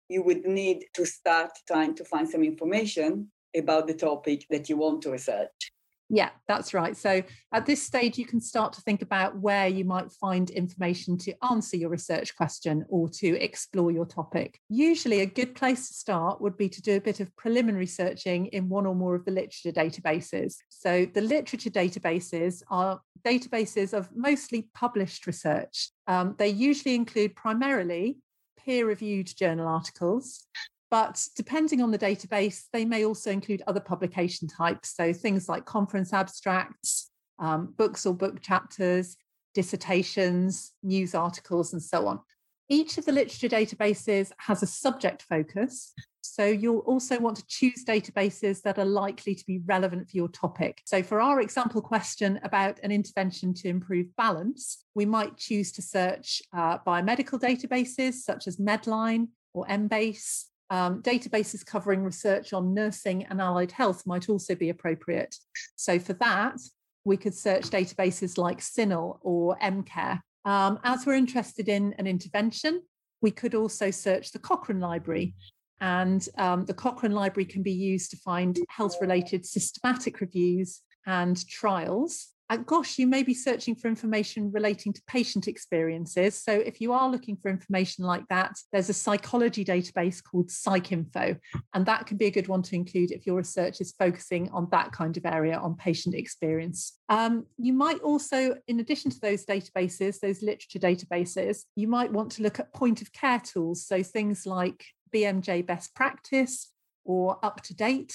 you 0.09 0.23
would 0.25 0.45
need 0.45 0.87
to 0.95 1.07
start 1.07 1.51
trying 1.69 1.95
to 1.95 2.05
find 2.05 2.29
some 2.29 2.43
information 2.43 3.31
about 3.57 3.87
the 3.87 3.95
topic 3.95 4.47
that 4.51 4.69
you 4.69 4.77
want 4.77 5.03
to 5.03 5.11
research. 5.11 5.73
Yeah, 6.15 6.29
that's 6.47 6.75
right. 6.75 6.95
So 6.95 7.23
at 7.55 7.65
this 7.65 7.83
stage, 7.83 8.19
you 8.19 8.27
can 8.27 8.39
start 8.39 8.75
to 8.75 8.83
think 8.83 9.01
about 9.01 9.39
where 9.39 9.67
you 9.67 9.83
might 9.83 10.13
find 10.13 10.51
information 10.51 11.17
to 11.19 11.33
answer 11.51 11.79
your 11.79 11.89
research 11.89 12.37
question 12.37 12.85
or 12.91 13.09
to 13.09 13.43
explore 13.43 13.91
your 13.91 14.05
topic. 14.05 14.61
Usually, 14.69 15.21
a 15.21 15.27
good 15.27 15.55
place 15.55 15.89
to 15.89 15.95
start 15.95 16.43
would 16.43 16.59
be 16.59 16.69
to 16.69 16.83
do 16.83 16.97
a 16.97 17.01
bit 17.01 17.21
of 17.21 17.35
preliminary 17.37 17.87
searching 17.87 18.47
in 18.49 18.69
one 18.69 18.85
or 18.85 18.95
more 18.95 19.15
of 19.15 19.25
the 19.25 19.31
literature 19.31 19.73
databases. 19.73 20.57
So, 20.69 21.07
the 21.07 21.23
literature 21.23 21.71
databases 21.71 22.63
are 22.69 23.01
databases 23.25 23.95
of 23.95 24.15
mostly 24.15 24.69
published 24.75 25.27
research. 25.27 25.93
Um, 26.07 26.35
they 26.37 26.49
usually 26.49 26.95
include 26.95 27.37
primarily 27.37 28.19
peer 28.59 28.87
reviewed 28.87 29.35
journal 29.35 29.67
articles, 29.67 30.47
but 30.93 31.27
depending 31.37 31.81
on 31.81 31.91
the 31.91 31.99
database, 31.99 32.65
they 32.71 32.85
may 32.85 33.07
also 33.07 33.31
include 33.31 33.63
other 33.67 33.81
publication 33.81 34.47
types. 34.47 34.95
So 34.95 35.15
things 35.15 35.49
like 35.49 35.65
conference 35.65 36.13
abstracts, 36.13 37.11
um, 37.39 37.73
books 37.79 38.05
or 38.05 38.13
book 38.13 38.43
chapters, 38.43 39.17
dissertations, 39.55 40.73
news 40.83 41.15
articles, 41.15 41.73
and 41.73 41.83
so 41.83 42.07
on. 42.07 42.21
Each 42.69 42.99
of 42.99 43.07
the 43.07 43.13
literature 43.13 43.49
databases 43.49 44.33
has 44.37 44.63
a 44.63 44.67
subject 44.67 45.23
focus. 45.23 45.95
So 46.21 46.45
you'll 46.45 46.81
also 46.81 47.19
want 47.19 47.39
to 47.39 47.47
choose 47.49 47.87
databases 47.87 48.61
that 48.61 48.79
are 48.79 48.85
likely 48.85 49.35
to 49.35 49.47
be 49.47 49.61
relevant 49.65 50.11
for 50.11 50.17
your 50.19 50.29
topic. 50.29 50.83
So 50.85 51.03
for 51.03 51.23
our 51.23 51.41
example 51.41 51.81
question 51.81 52.39
about 52.43 52.79
an 52.83 52.93
intervention 52.93 53.55
to 53.55 53.69
improve 53.69 54.15
balance, 54.19 54.85
we 54.95 55.07
might 55.07 55.39
choose 55.39 55.73
to 55.73 55.81
search 55.81 56.43
uh, 56.55 56.79
biomedical 56.87 57.41
databases 57.41 58.15
such 58.15 58.47
as 58.47 58.59
Medline 58.59 59.29
or 59.55 59.67
Embase, 59.67 60.45
um, 60.73 61.02
databases 61.02 61.64
covering 61.67 62.02
research 62.02 62.55
on 62.55 62.73
nursing 62.73 63.26
and 63.26 63.43
allied 63.43 63.73
health 63.73 64.07
might 64.07 64.31
also 64.31 64.55
be 64.55 64.71
appropriate. 64.71 65.37
So 65.76 65.99
for 65.99 66.14
that, 66.14 66.57
we 67.05 67.19
could 67.19 67.35
search 67.35 67.64
databases 67.64 68.38
like 68.38 68.61
CINAHL 68.61 69.19
or 69.21 69.59
Emcare. 69.59 70.21
Um, 70.47 70.79
as 70.83 71.05
we're 71.05 71.14
interested 71.14 71.69
in 71.69 71.95
an 71.99 72.07
intervention, 72.07 72.81
we 73.21 73.31
could 73.31 73.55
also 73.55 73.91
search 73.91 74.33
the 74.33 74.38
Cochrane 74.38 74.81
Library. 74.81 75.35
And 75.83 76.26
um, 76.38 76.64
the 76.64 76.75
Cochrane 76.75 77.12
Library 77.12 77.45
can 77.45 77.62
be 77.62 77.73
used 77.73 78.11
to 78.12 78.17
find 78.17 78.59
health 78.71 78.97
related 78.99 79.45
systematic 79.45 80.23
reviews 80.23 80.81
and 81.05 81.47
trials 81.49 82.29
at 82.53 82.67
GOSH, 82.67 82.99
you 82.99 83.07
may 83.07 83.23
be 83.23 83.33
searching 83.33 83.75
for 83.75 83.89
information 83.89 84.53
relating 84.53 84.93
to 84.93 85.01
patient 85.07 85.49
experiences. 85.49 86.39
So, 86.39 86.53
if 86.53 86.83
you 86.83 86.93
are 86.93 87.09
looking 87.09 87.35
for 87.35 87.49
information 87.49 88.05
like 88.05 88.29
that, 88.29 88.53
there's 88.73 88.91
a 88.91 88.95
psychology 88.95 89.65
database 89.65 90.23
called 90.23 90.49
PsycInfo, 90.49 91.39
and 91.73 91.87
that 91.87 92.07
can 92.07 92.19
be 92.19 92.27
a 92.27 92.31
good 92.31 92.49
one 92.49 92.61
to 92.65 92.77
include 92.77 93.11
if 93.11 93.27
your 93.27 93.37
research 93.37 93.81
is 93.81 93.95
focusing 93.99 94.51
on 94.51 94.69
that 94.71 94.93
kind 94.93 95.17
of 95.17 95.25
area 95.25 95.57
on 95.57 95.77
patient 95.77 96.15
experience. 96.15 96.99
Um, 97.09 97.47
you 97.57 97.73
might 97.73 98.01
also, 98.01 98.55
in 98.69 98.81
addition 98.81 99.11
to 99.13 99.21
those 99.21 99.47
databases, 99.47 100.21
those 100.21 100.43
literature 100.43 100.79
databases, 100.79 101.63
you 101.75 101.89
might 101.89 102.13
want 102.13 102.33
to 102.33 102.43
look 102.43 102.61
at 102.61 102.75
point 102.75 103.01
of 103.01 103.15
care 103.15 103.41
tools. 103.41 103.87
So, 103.87 104.03
things 104.03 104.45
like 104.45 104.85
BMJ 105.15 105.65
best 105.65 105.95
practice 105.95 106.71
or 107.05 107.41
UpToDate 107.41 108.13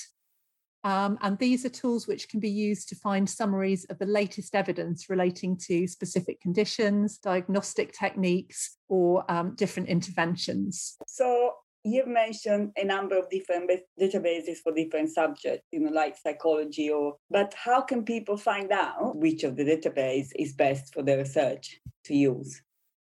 um, 0.87 1.17
and 1.21 1.37
these 1.37 1.65
are 1.65 1.69
tools 1.69 2.07
which 2.07 2.29
can 2.29 2.39
be 2.39 2.49
used 2.49 2.87
to 2.87 2.95
find 2.95 3.29
summaries 3.29 3.83
of 3.89 3.99
the 3.99 4.05
latest 4.05 4.55
evidence 4.55 5.09
relating 5.09 5.57
to 5.67 5.85
specific 5.85 6.39
conditions, 6.39 7.17
diagnostic 7.17 7.91
techniques, 7.91 8.77
or 8.87 9.29
um, 9.29 9.53
different 9.55 9.89
interventions. 9.89 10.95
So 11.05 11.55
you've 11.83 12.07
mentioned 12.07 12.71
a 12.77 12.85
number 12.85 13.17
of 13.17 13.29
different 13.29 13.69
databases 13.99 14.59
for 14.63 14.71
different 14.71 15.09
subjects, 15.09 15.67
you 15.73 15.81
know, 15.81 15.91
like 15.91 16.15
psychology 16.17 16.89
or, 16.89 17.17
but 17.29 17.53
how 17.53 17.81
can 17.81 18.05
people 18.05 18.37
find 18.37 18.71
out 18.71 19.17
which 19.17 19.43
of 19.43 19.57
the 19.57 19.65
database 19.65 20.29
is 20.37 20.53
best 20.53 20.93
for 20.93 21.03
their 21.03 21.17
research 21.17 21.81
to 22.05 22.15
use? 22.15 22.61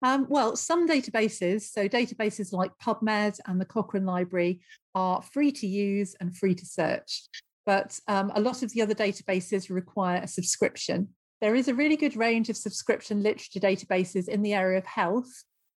Um, 0.02 0.26
well, 0.28 0.56
some 0.56 0.88
databases, 0.88 1.62
so 1.62 1.88
databases 1.88 2.52
like 2.52 2.72
PubMed 2.82 3.38
and 3.46 3.60
the 3.60 3.64
Cochrane 3.64 4.04
Library, 4.04 4.62
are 4.96 5.22
free 5.22 5.52
to 5.52 5.66
use 5.68 6.16
and 6.20 6.36
free 6.36 6.56
to 6.56 6.66
search. 6.66 7.28
But 7.68 8.00
um, 8.08 8.32
a 8.34 8.40
lot 8.40 8.62
of 8.62 8.72
the 8.72 8.80
other 8.80 8.94
databases 8.94 9.68
require 9.68 10.22
a 10.22 10.26
subscription. 10.26 11.08
There 11.42 11.54
is 11.54 11.68
a 11.68 11.74
really 11.74 11.96
good 11.96 12.16
range 12.16 12.48
of 12.48 12.56
subscription 12.56 13.22
literature 13.22 13.60
databases 13.60 14.26
in 14.26 14.40
the 14.40 14.54
area 14.54 14.78
of 14.78 14.86
health 14.86 15.30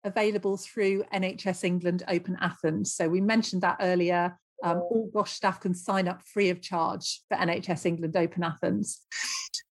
available 0.05 0.59
through 0.59 1.05
NHS 1.15 1.65
England 1.65 2.03
Open 2.07 2.37
Athens. 2.43 2.93
So 2.93 3.09
we 3.09 3.23
mentioned 3.23 3.63
that 3.63 3.79
earlier. 3.81 4.39
Um, 4.63 4.83
all 4.91 5.11
GOSH 5.15 5.33
staff 5.33 5.61
can 5.61 5.73
sign 5.73 6.09
up 6.09 6.21
free 6.27 6.51
of 6.51 6.61
charge 6.61 7.23
for 7.31 7.39
NHS 7.39 7.87
England 7.87 8.19
Open 8.19 8.45
Athens. 8.45 9.01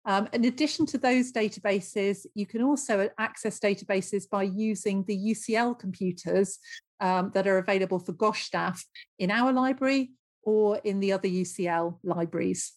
Um, 0.04 0.28
in 0.34 0.44
addition 0.44 0.84
to 0.86 0.98
those 0.98 1.32
databases, 1.32 2.26
you 2.34 2.44
can 2.44 2.62
also 2.62 3.08
access 3.18 3.58
databases 3.58 4.28
by 4.28 4.42
using 4.42 5.02
the 5.08 5.16
UCL 5.16 5.78
computers 5.78 6.58
um, 7.00 7.30
that 7.32 7.46
are 7.46 7.56
available 7.56 7.98
for 7.98 8.12
GOSH 8.12 8.42
staff 8.42 8.84
in 9.18 9.30
our 9.30 9.50
library 9.50 10.10
or 10.42 10.78
in 10.84 11.00
the 11.00 11.12
other 11.12 11.28
UCL 11.28 11.98
libraries. 12.02 12.72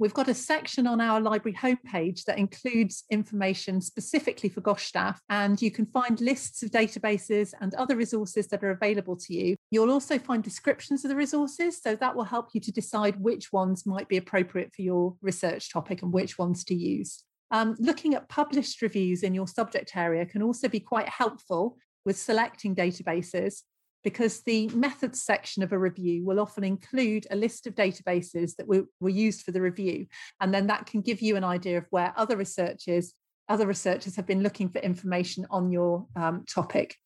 We've 0.00 0.14
got 0.14 0.28
a 0.28 0.34
section 0.34 0.88
on 0.88 1.00
our 1.00 1.20
library 1.20 1.56
homepage 1.56 2.24
that 2.24 2.36
includes 2.36 3.04
information 3.10 3.80
specifically 3.80 4.48
for 4.48 4.60
GOSH 4.60 4.86
staff, 4.86 5.20
and 5.30 5.62
you 5.62 5.70
can 5.70 5.86
find 5.86 6.20
lists 6.20 6.64
of 6.64 6.72
databases 6.72 7.54
and 7.60 7.72
other 7.74 7.94
resources 7.94 8.48
that 8.48 8.64
are 8.64 8.72
available 8.72 9.16
to 9.16 9.32
you. 9.32 9.56
You'll 9.70 9.92
also 9.92 10.18
find 10.18 10.42
descriptions 10.42 11.04
of 11.04 11.10
the 11.10 11.16
resources, 11.16 11.80
so 11.80 11.94
that 11.94 12.16
will 12.16 12.24
help 12.24 12.48
you 12.54 12.60
to 12.62 12.72
decide 12.72 13.20
which 13.20 13.52
ones 13.52 13.86
might 13.86 14.08
be 14.08 14.16
appropriate 14.16 14.72
for 14.74 14.82
your 14.82 15.14
research 15.22 15.72
topic 15.72 16.02
and 16.02 16.12
which 16.12 16.38
ones 16.38 16.64
to 16.64 16.74
use. 16.74 17.22
Um, 17.52 17.76
looking 17.78 18.14
at 18.14 18.28
published 18.28 18.82
reviews 18.82 19.22
in 19.22 19.32
your 19.32 19.46
subject 19.46 19.96
area 19.96 20.26
can 20.26 20.42
also 20.42 20.68
be 20.68 20.80
quite 20.80 21.08
helpful 21.08 21.78
with 22.04 22.18
selecting 22.18 22.74
databases 22.74 23.62
because 24.04 24.42
the 24.42 24.68
methods 24.68 25.22
section 25.22 25.62
of 25.62 25.72
a 25.72 25.78
review 25.78 26.24
will 26.24 26.38
often 26.38 26.62
include 26.62 27.26
a 27.30 27.36
list 27.36 27.66
of 27.66 27.74
databases 27.74 28.54
that 28.56 28.68
were, 28.68 28.84
were 29.00 29.08
used 29.08 29.42
for 29.42 29.50
the 29.50 29.62
review. 29.62 30.06
And 30.40 30.52
then 30.52 30.66
that 30.68 30.86
can 30.86 31.00
give 31.00 31.22
you 31.22 31.36
an 31.36 31.44
idea 31.44 31.78
of 31.78 31.86
where 31.90 32.12
other 32.16 32.36
researchers, 32.36 33.14
other 33.48 33.66
researchers 33.66 34.14
have 34.16 34.26
been 34.26 34.42
looking 34.42 34.68
for 34.68 34.78
information 34.78 35.46
on 35.50 35.72
your 35.72 36.06
um, 36.14 36.44
topic. 36.46 36.96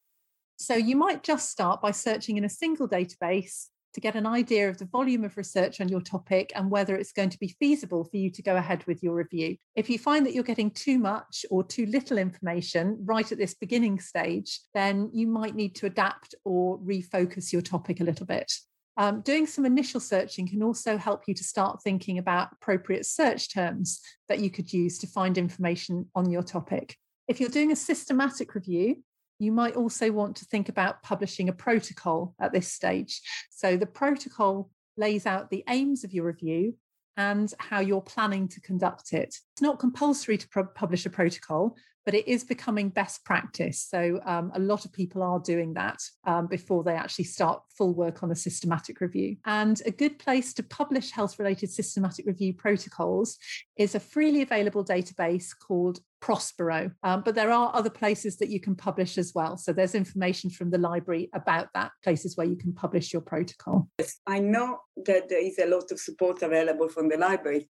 So 0.56 0.74
you 0.74 0.96
might 0.96 1.22
just 1.22 1.50
start 1.50 1.80
by 1.80 1.92
searching 1.92 2.36
in 2.36 2.44
a 2.44 2.50
single 2.50 2.88
database 2.88 3.66
to 3.95 4.00
get 4.00 4.14
an 4.14 4.26
idea 4.26 4.68
of 4.68 4.78
the 4.78 4.85
volume 4.87 5.25
of 5.25 5.37
research 5.37 5.80
on 5.80 5.88
your 5.88 6.00
topic 6.00 6.52
and 6.54 6.71
whether 6.71 6.97
it's 6.97 7.12
going 7.12 7.30
to 7.30 7.38
be 7.38 7.57
feasible 7.59 8.04
for 8.04 8.16
you 8.16 8.30
to 8.30 8.42
go 8.42 8.57
ahead 8.57 8.85
with 8.87 9.02
your 9.02 9.14
review. 9.14 9.57
If 9.75 9.88
you 9.90 9.99
find 9.99 10.25
that 10.26 10.35
you're 10.35 10.45
getting 10.45 10.71
too 10.71 10.99
much 10.99 11.45
or 11.50 11.64
too 11.64 11.87
little 11.87 12.18
information 12.18 12.99
right 13.04 13.30
at 13.30 13.38
this 13.38 13.54
beginning 13.54 14.00
stage, 14.00 14.61
then 14.75 15.11
you 15.12 15.26
might 15.26 15.54
need 15.54 15.75
to 15.76 15.87
adapt 15.87 16.35
or 16.45 16.78
refocus 16.78 17.52
your 17.52 17.62
topic 17.62 18.00
a 18.00 18.04
little 18.04 18.26
bit. 18.26 18.52
Um, 18.99 19.21
doing 19.21 19.47
some 19.47 19.64
initial 19.64 20.00
searching 20.00 20.49
can 20.49 20.61
also 20.61 20.97
help 20.97 21.23
you 21.28 21.35
to 21.35 21.45
start 21.45 21.83
thinking 21.83 22.18
about 22.18 22.49
appropriate 22.52 23.07
search 23.07 23.54
terms 23.54 24.00
that 24.28 24.40
you 24.40 24.50
could 24.50 24.73
use 24.73 24.99
to 24.99 25.07
find 25.07 25.38
information 25.38 26.11
on 26.16 26.28
your 26.30 26.42
topic. 26.42 26.97
If 27.28 27.40
you're 27.40 27.49
doing 27.49 27.71
a 27.71 27.76
systematic 27.76 28.57
review, 28.57 29.04
you 29.38 29.52
might 29.52 29.76
also 29.76 30.11
want 30.11 30.37
to 30.37 30.45
think 30.45 30.68
about 30.68 31.02
publishing 31.02 31.49
a 31.49 31.52
protocol 31.52 32.35
at 32.40 32.52
this 32.52 32.73
stage. 32.73 33.21
So 33.50 33.76
the 33.76 33.87
protocol 33.87 34.71
lays 34.97 35.26
out 35.26 35.50
the 35.50 35.64
aims 35.68 36.04
of 36.04 36.12
your 36.12 36.25
review 36.25 36.75
and 37.16 37.52
how 37.59 37.80
you're 37.80 38.00
planning 38.00 38.49
to 38.49 38.61
conduct 38.61 39.12
it. 39.12 39.37
It's 39.52 39.62
not 39.62 39.78
compulsory 39.78 40.38
to 40.38 40.49
publish 40.75 41.07
a 41.07 41.11
protocol, 41.11 41.76
but 42.04 42.14
it 42.14 42.26
is 42.26 42.44
becoming 42.44 42.88
best 42.88 43.24
practice. 43.24 43.86
So 43.88 44.20
um, 44.24 44.50
a 44.54 44.58
lot 44.58 44.84
of 44.84 44.92
people 44.92 45.22
are 45.22 45.38
doing 45.38 45.74
that 45.74 45.98
um, 46.24 46.46
before 46.46 46.82
they 46.82 46.94
actually 46.94 47.26
start 47.26 47.62
full 47.76 47.94
work 47.94 48.22
on 48.22 48.30
a 48.30 48.36
systematic 48.36 49.00
review. 49.00 49.36
And 49.44 49.80
a 49.84 49.90
good 49.90 50.18
place 50.18 50.54
to 50.54 50.62
publish 50.62 51.10
health 51.10 51.38
related 51.38 51.70
systematic 51.70 52.26
review 52.26 52.54
protocols 52.54 53.36
is 53.76 53.94
a 53.94 54.00
freely 54.00 54.42
available 54.42 54.84
database 54.84 55.50
called 55.58 56.00
Prospero. 56.20 56.90
Um, 57.02 57.22
but 57.24 57.34
there 57.34 57.50
are 57.50 57.70
other 57.74 57.90
places 57.90 58.38
that 58.38 58.48
you 58.48 58.60
can 58.60 58.74
publish 58.74 59.18
as 59.18 59.32
well. 59.34 59.56
So 59.56 59.72
there's 59.72 59.94
information 59.94 60.50
from 60.50 60.70
the 60.70 60.78
library 60.78 61.30
about 61.34 61.68
that, 61.74 61.92
places 62.02 62.37
where 62.37 62.46
you 62.46 62.56
can 62.56 62.72
publish 62.72 63.12
your 63.12 63.22
protocol. 63.22 63.88
I 64.26 64.40
know 64.40 64.78
that 65.04 65.28
there 65.28 65.44
is 65.44 65.58
a 65.58 65.66
lot 65.66 65.92
of 65.92 66.00
support 66.00 66.42
available 66.42 66.88
from 66.88 67.08
the 67.08 67.16
library 67.16 67.68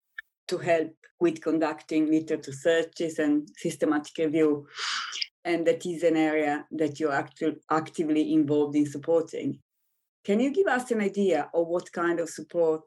to 0.51 0.57
help 0.57 0.93
with 1.19 1.41
conducting 1.41 2.11
literature 2.11 2.51
searches 2.51 3.19
and 3.19 3.47
systematic 3.55 4.17
review. 4.17 4.67
And 5.45 5.65
that 5.65 5.85
is 5.85 6.03
an 6.03 6.17
area 6.17 6.65
that 6.71 6.99
you're 6.99 7.13
actu- 7.13 7.59
actively 7.69 8.33
involved 8.33 8.75
in 8.75 8.85
supporting. 8.85 9.59
Can 10.23 10.39
you 10.39 10.51
give 10.51 10.67
us 10.67 10.91
an 10.91 11.01
idea 11.01 11.49
of 11.53 11.67
what 11.67 11.91
kind 11.91 12.19
of 12.19 12.29
support 12.29 12.83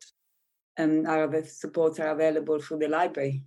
um, 0.78 1.06
are, 1.06 1.44
supports 1.44 1.98
are 1.98 2.10
available 2.10 2.60
through 2.60 2.80
the 2.80 2.88
library? 2.88 3.42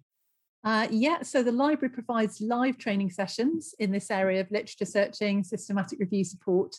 Uh, 0.64 0.88
yeah, 0.90 1.22
so 1.22 1.44
the 1.44 1.52
library 1.52 1.94
provides 1.94 2.42
live 2.42 2.78
training 2.78 3.10
sessions 3.10 3.74
in 3.80 3.92
this 3.92 4.10
area 4.12 4.42
of 4.42 4.52
literature 4.52 4.86
searching, 4.86 5.44
systematic 5.44 6.00
review 6.00 6.24
support. 6.24 6.76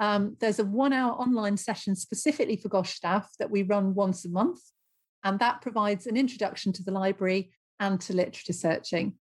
Um, 0.00 0.36
there's 0.40 0.58
a 0.58 0.64
one 0.64 0.92
hour 0.92 1.12
online 1.12 1.56
session 1.56 1.94
specifically 1.94 2.56
for 2.56 2.68
GOSH 2.68 2.94
staff 2.94 3.30
that 3.38 3.50
we 3.50 3.62
run 3.62 3.94
once 3.94 4.24
a 4.24 4.30
month. 4.30 4.60
And 5.24 5.38
that 5.38 5.60
provides 5.60 6.06
an 6.06 6.16
introduction 6.16 6.72
to 6.74 6.82
the 6.82 6.92
library 6.92 7.52
and 7.78 8.00
to 8.02 8.14
literature 8.14 8.52
searching. 8.52 9.14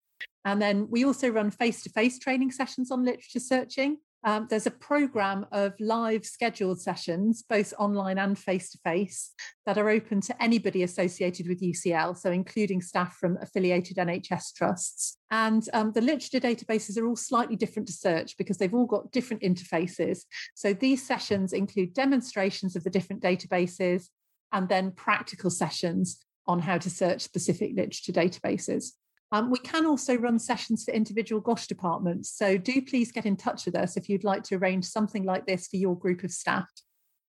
And 0.44 0.62
then 0.62 0.88
we 0.90 1.04
also 1.04 1.28
run 1.28 1.50
face 1.50 1.82
to 1.82 1.90
face 1.90 2.18
training 2.18 2.52
sessions 2.52 2.90
on 2.90 3.04
literature 3.04 3.40
searching. 3.40 3.98
Um, 4.24 4.48
there's 4.50 4.66
a 4.66 4.72
program 4.72 5.46
of 5.52 5.74
live 5.78 6.24
scheduled 6.24 6.80
sessions, 6.80 7.44
both 7.48 7.72
online 7.78 8.18
and 8.18 8.37
face 8.37 8.70
to 8.70 8.78
face, 8.78 9.32
that 9.66 9.78
are 9.78 9.88
open 9.88 10.20
to 10.22 10.42
anybody 10.42 10.82
associated 10.82 11.46
with 11.46 11.62
UCL, 11.62 12.16
so 12.16 12.32
including 12.32 12.80
staff 12.80 13.16
from 13.20 13.38
affiliated 13.40 13.98
NHS 13.98 14.52
trusts. 14.54 15.16
And 15.30 15.68
um, 15.72 15.92
the 15.92 16.00
literature 16.00 16.40
databases 16.40 16.98
are 16.98 17.06
all 17.06 17.16
slightly 17.16 17.54
different 17.54 17.87
to 17.87 17.94
search 17.94 18.37
because 18.37 18.59
they've 18.59 18.74
all 18.74 18.87
got 18.87 19.12
different 19.12 19.42
interfaces. 19.42 20.22
So 20.54 20.72
these 20.72 21.06
sessions 21.06 21.52
include 21.52 21.94
demonstrations 21.94 22.74
of 22.74 22.82
the 22.82 22.90
different 22.90 23.22
databases, 23.22 24.09
and 24.52 24.68
then 24.68 24.90
practical 24.90 25.50
sessions 25.50 26.24
on 26.46 26.61
how 26.61 26.78
to 26.78 26.90
search 26.90 27.22
specific 27.22 27.72
literature 27.74 28.12
databases. 28.12 28.92
Um, 29.32 29.50
we 29.50 29.59
can 29.59 29.87
also 29.87 30.16
run 30.16 30.38
sessions 30.38 30.85
for 30.85 30.92
individual 30.92 31.40
GOSH 31.40 31.66
departments, 31.66 32.30
so 32.30 32.56
do 32.56 32.80
please 32.80 33.11
get 33.11 33.26
in 33.26 33.37
touch 33.37 33.66
with 33.66 33.74
us 33.74 33.96
if 33.96 34.09
you'd 34.09 34.22
like 34.22 34.44
to 34.44 34.56
arrange 34.56 34.85
something 34.85 35.24
like 35.24 35.46
this 35.46 35.66
for 35.66 35.76
your 35.76 35.98
group 35.98 36.22
of 36.22 36.30
staff. 36.30 36.68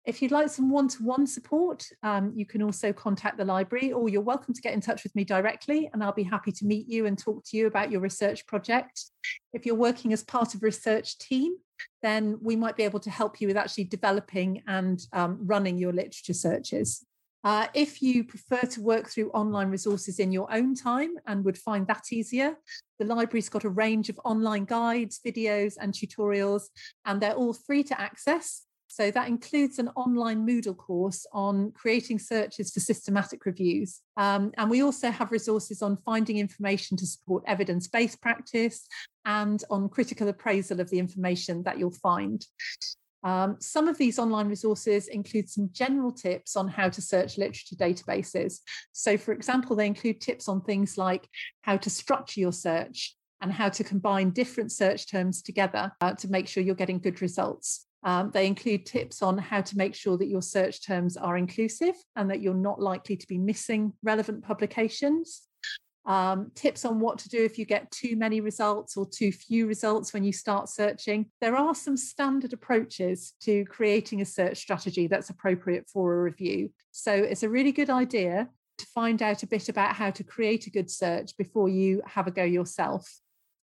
If 0.06 0.22
you'd 0.22 0.32
like 0.32 0.50
some 0.50 0.70
one 0.70 0.90
to 0.90 1.04
one 1.04 1.26
support, 1.26 1.88
um, 2.02 2.34
you 2.36 2.46
can 2.46 2.62
also 2.62 2.92
contact 2.92 3.38
the 3.38 3.46
library, 3.46 3.94
or 3.94 4.10
you're 4.10 4.22
welcome 4.22 4.54
to 4.54 4.62
get 4.62 4.74
in 4.74 4.82
touch 4.82 5.04
with 5.04 5.16
me 5.16 5.24
directly, 5.24 5.90
and 5.94 6.04
I'll 6.04 6.12
be 6.12 6.24
happy 6.24 6.52
to 6.52 6.66
meet 6.66 6.90
you 6.90 7.06
and 7.06 7.18
talk 7.18 7.46
to 7.46 7.58
you 7.58 7.68
about 7.68 7.90
your 7.90 8.02
research 8.02 8.46
project. 8.46 9.06
If 9.54 9.66
you're 9.66 9.76
working 9.76 10.12
as 10.12 10.24
part 10.24 10.56
of 10.56 10.64
a 10.64 10.66
research 10.66 11.20
team, 11.20 11.56
then 12.02 12.38
we 12.42 12.56
might 12.56 12.76
be 12.76 12.84
able 12.84 13.00
to 13.00 13.10
help 13.10 13.42
you 13.42 13.48
with 13.48 13.58
actually 13.58 13.86
developing 13.86 14.62
and 14.68 15.06
um, 15.14 15.38
running 15.42 15.78
your 15.78 15.94
literature 15.94 16.34
searches. 16.34 17.06
Uh, 17.44 17.68
if 17.74 18.02
you 18.02 18.24
prefer 18.24 18.62
to 18.62 18.82
work 18.82 19.10
through 19.10 19.30
online 19.32 19.70
resources 19.70 20.20
in 20.20 20.32
your 20.32 20.52
own 20.54 20.74
time 20.74 21.16
and 21.28 21.44
would 21.44 21.58
find 21.58 21.86
that 21.88 22.06
easier, 22.12 22.56
the 23.00 23.06
library's 23.06 23.50
got 23.50 23.66
a 23.66 23.70
range 23.70 24.08
of 24.08 24.20
online 24.24 24.64
guides, 24.64 25.20
videos, 25.26 25.76
and 25.80 25.94
tutorials, 25.94 26.64
and 27.06 27.20
they're 27.20 27.34
all 27.34 27.54
free 27.54 27.84
to 27.84 28.00
access. 28.00 28.64
So 28.88 29.10
that 29.10 29.28
includes 29.28 29.80
an 29.80 29.90
online 29.96 30.48
Moodle 30.48 30.78
course 30.78 31.26
on 31.34 31.72
creating 31.72 32.20
searches 32.20 32.72
for 32.72 32.80
systematic 32.80 33.44
reviews. 33.46 34.02
Um, 34.18 34.52
and 34.58 34.70
we 34.70 34.84
also 34.84 35.10
have 35.10 35.32
resources 35.32 35.82
on 35.82 35.98
finding 36.06 36.38
information 36.38 36.96
to 36.98 37.08
support 37.08 37.44
evidence 37.48 37.88
based 37.88 38.22
practice 38.22 38.88
and 39.26 39.64
on 39.70 39.90
critical 39.90 40.28
appraisal 40.28 40.80
of 40.80 40.90
the 40.90 41.00
information 41.00 41.64
that 41.64 41.78
you'll 41.80 41.92
find. 41.92 42.46
Um, 43.24 43.56
some 43.60 43.88
of 43.88 43.98
these 43.98 44.20
online 44.20 44.50
resources 44.50 45.08
include 45.08 45.50
some 45.50 45.70
general 45.72 46.12
tips 46.12 46.56
on 46.56 46.68
how 46.68 46.90
to 46.90 47.02
search 47.02 47.38
literature 47.38 47.76
databases. 47.76 48.60
So, 48.92 49.18
for 49.18 49.32
example, 49.32 49.76
they 49.76 49.88
include 49.88 50.20
tips 50.20 50.50
on 50.50 50.62
things 50.62 50.98
like 50.98 51.28
how 51.62 51.78
to 51.78 51.90
structure 51.90 52.42
your 52.42 52.52
search 52.52 53.16
and 53.42 53.52
how 53.52 53.70
to 53.70 53.84
combine 53.84 54.32
different 54.32 54.72
search 54.72 55.10
terms 55.10 55.42
together 55.42 55.92
uh, 56.02 56.14
to 56.16 56.30
make 56.30 56.48
sure 56.48 56.64
you're 56.64 56.76
getting 56.76 57.00
good 57.00 57.22
results. 57.22 57.88
Um, 58.04 58.32
they 58.34 58.48
include 58.48 58.86
tips 58.86 59.22
on 59.22 59.38
how 59.38 59.62
to 59.62 59.78
make 59.78 59.96
sure 59.96 60.18
that 60.18 60.28
your 60.28 60.42
search 60.42 60.86
terms 60.86 61.16
are 61.16 61.38
inclusive 61.38 61.96
and 62.18 62.30
that 62.30 62.42
you're 62.42 62.54
not 62.54 62.82
likely 62.82 63.16
to 63.16 63.28
be 63.28 63.38
missing 63.38 63.94
relevant 64.04 64.44
publications. 64.44 65.44
Um, 66.06 66.52
tips 66.56 66.86
on 66.86 67.00
what 67.00 67.18
to 67.20 67.30
do 67.30 67.44
if 67.44 67.58
you 67.58 67.66
get 67.66 67.90
too 67.92 68.16
many 68.16 68.42
results 68.42 68.98
or 68.98 69.08
too 69.08 69.32
few 69.32 69.68
results 69.68 70.14
when 70.14 70.24
you 70.24 70.34
start 70.34 70.70
searching. 70.70 71.28
There 71.40 71.56
are 71.56 71.74
some 71.74 71.98
standard 71.98 72.54
approaches 72.54 73.34
to 73.42 73.66
creating 73.66 74.22
a 74.22 74.26
search 74.26 74.58
strategy 74.58 75.08
that's 75.08 75.30
appropriate 75.30 75.88
for 75.92 76.14
a 76.14 76.24
review. 76.24 76.72
So 76.92 77.14
it's 77.14 77.44
a 77.44 77.50
really 77.50 77.72
good 77.72 77.90
idea 77.90 78.50
to 78.78 78.86
find 78.88 79.22
out 79.22 79.44
a 79.44 79.48
bit 79.48 79.70
about 79.70 79.96
how 79.96 80.12
to 80.12 80.24
create 80.24 80.68
a 80.68 80.72
good 80.72 80.90
search 80.90 81.38
before 81.38 81.70
you 81.70 82.02
have 82.06 82.28
a 82.28 82.32
go 82.32 82.44
yourself. 82.44 83.10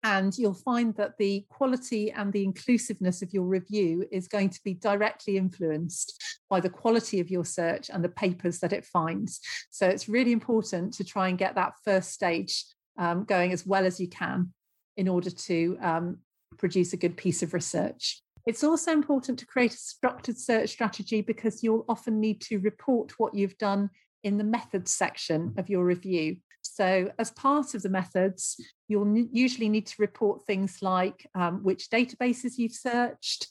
And 0.06 0.38
you'll 0.38 0.54
find 0.54 0.94
that 0.94 1.18
the 1.18 1.44
quality 1.48 2.12
and 2.12 2.32
the 2.32 2.44
inclusiveness 2.44 3.22
of 3.22 3.34
your 3.34 3.42
review 3.42 4.06
is 4.12 4.28
going 4.28 4.50
to 4.50 4.60
be 4.62 4.74
directly 4.74 5.36
influenced 5.36 6.22
by 6.48 6.60
the 6.60 6.70
quality 6.70 7.18
of 7.18 7.28
your 7.28 7.44
search 7.44 7.90
and 7.90 8.04
the 8.04 8.08
papers 8.08 8.60
that 8.60 8.72
it 8.72 8.84
finds. 8.84 9.40
So 9.70 9.88
it's 9.88 10.08
really 10.08 10.30
important 10.30 10.94
to 10.94 11.04
try 11.04 11.26
and 11.26 11.36
get 11.36 11.56
that 11.56 11.72
first 11.84 12.12
stage 12.12 12.64
um, 12.96 13.24
going 13.24 13.50
as 13.52 13.66
well 13.66 13.84
as 13.84 13.98
you 13.98 14.08
can 14.08 14.52
in 14.96 15.08
order 15.08 15.30
to 15.30 15.76
um, 15.82 16.18
produce 16.56 16.92
a 16.92 16.96
good 16.96 17.16
piece 17.16 17.42
of 17.42 17.52
research. 17.52 18.22
It's 18.46 18.62
also 18.62 18.92
important 18.92 19.40
to 19.40 19.46
create 19.46 19.74
a 19.74 19.76
structured 19.76 20.38
search 20.38 20.70
strategy 20.70 21.20
because 21.20 21.64
you'll 21.64 21.84
often 21.88 22.20
need 22.20 22.40
to 22.42 22.58
report 22.58 23.18
what 23.18 23.34
you've 23.34 23.58
done 23.58 23.90
in 24.22 24.38
the 24.38 24.44
methods 24.44 24.92
section 24.92 25.54
of 25.58 25.68
your 25.68 25.84
review. 25.84 26.36
So, 26.74 27.10
as 27.18 27.30
part 27.30 27.74
of 27.74 27.82
the 27.82 27.88
methods, 27.88 28.60
you'll 28.88 29.26
usually 29.32 29.68
need 29.68 29.86
to 29.86 29.94
report 29.98 30.44
things 30.44 30.78
like 30.82 31.26
um, 31.34 31.62
which 31.62 31.90
databases 31.90 32.58
you've 32.58 32.72
searched, 32.72 33.48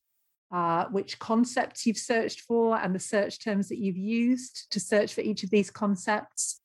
uh, 0.53 0.85
which 0.85 1.19
concepts 1.19 1.85
you've 1.85 1.97
searched 1.97 2.41
for, 2.41 2.77
and 2.77 2.93
the 2.93 2.99
search 2.99 3.43
terms 3.43 3.69
that 3.69 3.79
you've 3.79 3.97
used 3.97 4.67
to 4.71 4.79
search 4.79 5.13
for 5.13 5.21
each 5.21 5.43
of 5.43 5.49
these 5.49 5.71
concepts. 5.71 6.61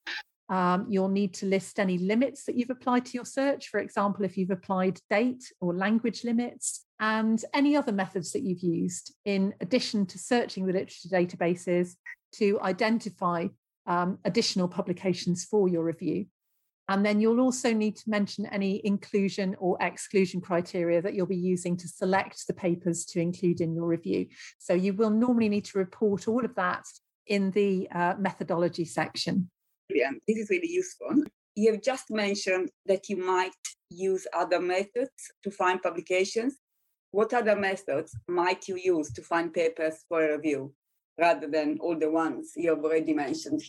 Um, 0.49 0.87
you'll 0.89 1.07
need 1.07 1.33
to 1.35 1.45
list 1.45 1.79
any 1.79 1.97
limits 1.97 2.43
that 2.43 2.55
you've 2.55 2.69
applied 2.69 3.05
to 3.05 3.13
your 3.13 3.23
search. 3.23 3.69
For 3.69 3.79
example, 3.79 4.25
if 4.25 4.37
you've 4.37 4.51
applied 4.51 4.99
date 5.09 5.51
or 5.61 5.73
language 5.73 6.25
limits, 6.25 6.85
and 7.01 7.43
any 7.53 7.75
other 7.75 7.91
methods 7.91 8.31
that 8.31 8.43
you've 8.43 8.61
used, 8.61 9.15
in 9.25 9.55
addition 9.59 10.05
to 10.05 10.19
searching 10.19 10.67
the 10.67 10.73
literature 10.73 11.09
databases 11.09 11.95
to 12.33 12.59
identify 12.61 13.47
um, 13.87 14.19
additional 14.23 14.67
publications 14.67 15.43
for 15.43 15.67
your 15.67 15.83
review. 15.83 16.27
And 16.89 17.05
then 17.05 17.21
you'll 17.21 17.39
also 17.39 17.73
need 17.73 17.95
to 17.97 18.09
mention 18.09 18.45
any 18.47 18.81
inclusion 18.85 19.55
or 19.59 19.77
exclusion 19.79 20.41
criteria 20.41 21.01
that 21.01 21.13
you'll 21.13 21.25
be 21.25 21.37
using 21.37 21.77
to 21.77 21.87
select 21.87 22.47
the 22.47 22.53
papers 22.53 23.05
to 23.05 23.21
include 23.21 23.61
in 23.61 23.73
your 23.73 23.87
review. 23.87 24.27
So 24.59 24.73
you 24.73 24.93
will 24.93 25.09
normally 25.09 25.49
need 25.49 25.65
to 25.65 25.77
report 25.77 26.27
all 26.27 26.43
of 26.43 26.53
that 26.55 26.83
in 27.27 27.51
the 27.51 27.87
uh, 27.91 28.15
methodology 28.19 28.85
section. 28.85 29.49
Brilliant. 29.87 30.21
This 30.27 30.37
is 30.37 30.49
really 30.49 30.69
useful. 30.69 31.23
You 31.55 31.71
have 31.71 31.81
just 31.81 32.09
mentioned 32.09 32.69
that 32.85 33.09
you 33.09 33.17
might 33.17 33.51
use 33.89 34.25
other 34.33 34.59
methods 34.59 35.11
to 35.43 35.51
find 35.51 35.81
publications. 35.81 36.57
What 37.11 37.33
other 37.33 37.55
methods 37.55 38.15
might 38.27 38.67
you 38.67 38.77
use 38.77 39.11
to 39.13 39.21
find 39.21 39.53
papers 39.53 40.05
for 40.07 40.23
a 40.23 40.37
review 40.37 40.73
rather 41.19 41.47
than 41.47 41.77
all 41.79 41.97
the 41.97 42.09
ones 42.09 42.53
you 42.55 42.69
have 42.69 42.83
already 42.83 43.13
mentioned? 43.13 43.61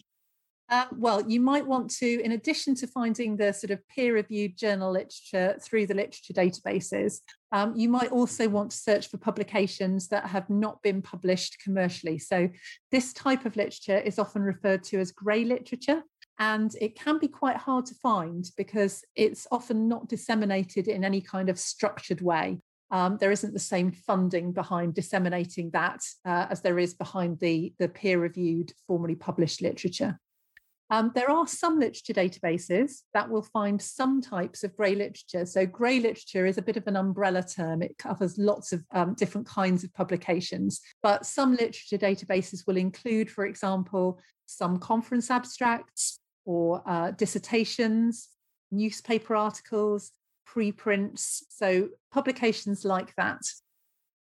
Uh, 0.73 0.87
well, 0.97 1.23
you 1.29 1.39
might 1.39 1.67
want 1.67 1.91
to, 1.91 2.23
in 2.23 2.33
addition 2.33 2.75
to 2.75 2.87
finding 2.87 3.37
the 3.37 3.53
sort 3.53 3.71
of 3.71 3.87
peer 3.89 4.15
reviewed 4.15 4.57
journal 4.57 4.91
literature 4.91 5.55
through 5.61 5.87
the 5.87 5.93
literature 5.93 6.33
databases, 6.33 7.19
um, 7.53 7.75
you 7.77 7.91
might 7.91 8.11
also 8.11 8.49
want 8.49 8.71
to 8.71 8.77
search 8.79 9.11
for 9.11 9.19
publications 9.19 10.09
that 10.09 10.25
have 10.25 10.49
not 10.49 10.81
been 10.81 11.03
published 11.03 11.59
commercially. 11.63 12.19
So, 12.19 12.49
this 12.91 13.13
type 13.13 13.45
of 13.45 13.55
literature 13.55 13.99
is 13.99 14.19
often 14.19 14.41
referred 14.41 14.83
to 14.85 14.99
as 14.99 15.13
grey 15.13 15.45
literature. 15.45 16.05
And 16.39 16.75
it 16.81 16.99
can 16.99 17.19
be 17.19 17.29
quite 17.29 17.59
hard 17.59 17.85
to 17.87 17.95
find 17.97 18.47
because 18.57 19.05
it's 19.15 19.47
often 19.53 19.89
not 19.89 20.09
disseminated 20.09 20.89
in 20.89 21.05
any 21.05 21.21
kind 21.21 21.51
of 21.51 21.59
structured 21.59 22.23
way. 22.23 22.61
Um, 22.91 23.19
there 23.21 23.31
isn't 23.31 23.53
the 23.53 23.59
same 23.59 23.93
funding 23.93 24.53
behind 24.53 24.95
disseminating 24.95 25.69
that 25.73 26.01
uh, 26.25 26.47
as 26.49 26.63
there 26.63 26.79
is 26.79 26.95
behind 26.95 27.41
the, 27.41 27.75
the 27.79 27.89
peer 27.89 28.19
reviewed, 28.19 28.73
formally 28.87 29.17
published 29.17 29.61
literature. 29.61 30.19
Um, 30.93 31.11
there 31.15 31.31
are 31.31 31.47
some 31.47 31.79
literature 31.79 32.13
databases 32.13 33.01
that 33.15 33.31
will 33.31 33.43
find 33.43 33.81
some 33.81 34.21
types 34.21 34.63
of 34.63 34.77
grey 34.77 34.95
literature. 34.95 35.47
So, 35.47 35.65
grey 35.65 36.01
literature 36.01 36.45
is 36.45 36.59
a 36.59 36.63
bit 36.63 36.77
of 36.77 36.87
an 36.87 36.97
umbrella 36.97 37.43
term, 37.43 37.81
it 37.81 37.97
covers 37.97 38.37
lots 38.37 38.75
of 38.75 38.85
um, 38.93 39.15
different 39.15 39.47
kinds 39.47 39.85
of 39.85 39.95
publications. 39.95 40.83
But 41.03 41.25
some 41.25 41.53
literature 41.53 41.97
databases 41.97 42.67
will 42.67 42.77
include, 42.77 43.31
for 43.31 43.47
example, 43.47 44.21
some 44.45 44.79
conference 44.79 45.31
abstracts 45.31 46.19
or 46.45 46.83
uh, 46.87 47.13
dissertations, 47.13 48.29
newspaper 48.71 49.35
articles, 49.35 50.11
preprints. 50.45 51.47
So, 51.49 51.89
publications 52.13 52.85
like 52.85 53.15
that. 53.17 53.41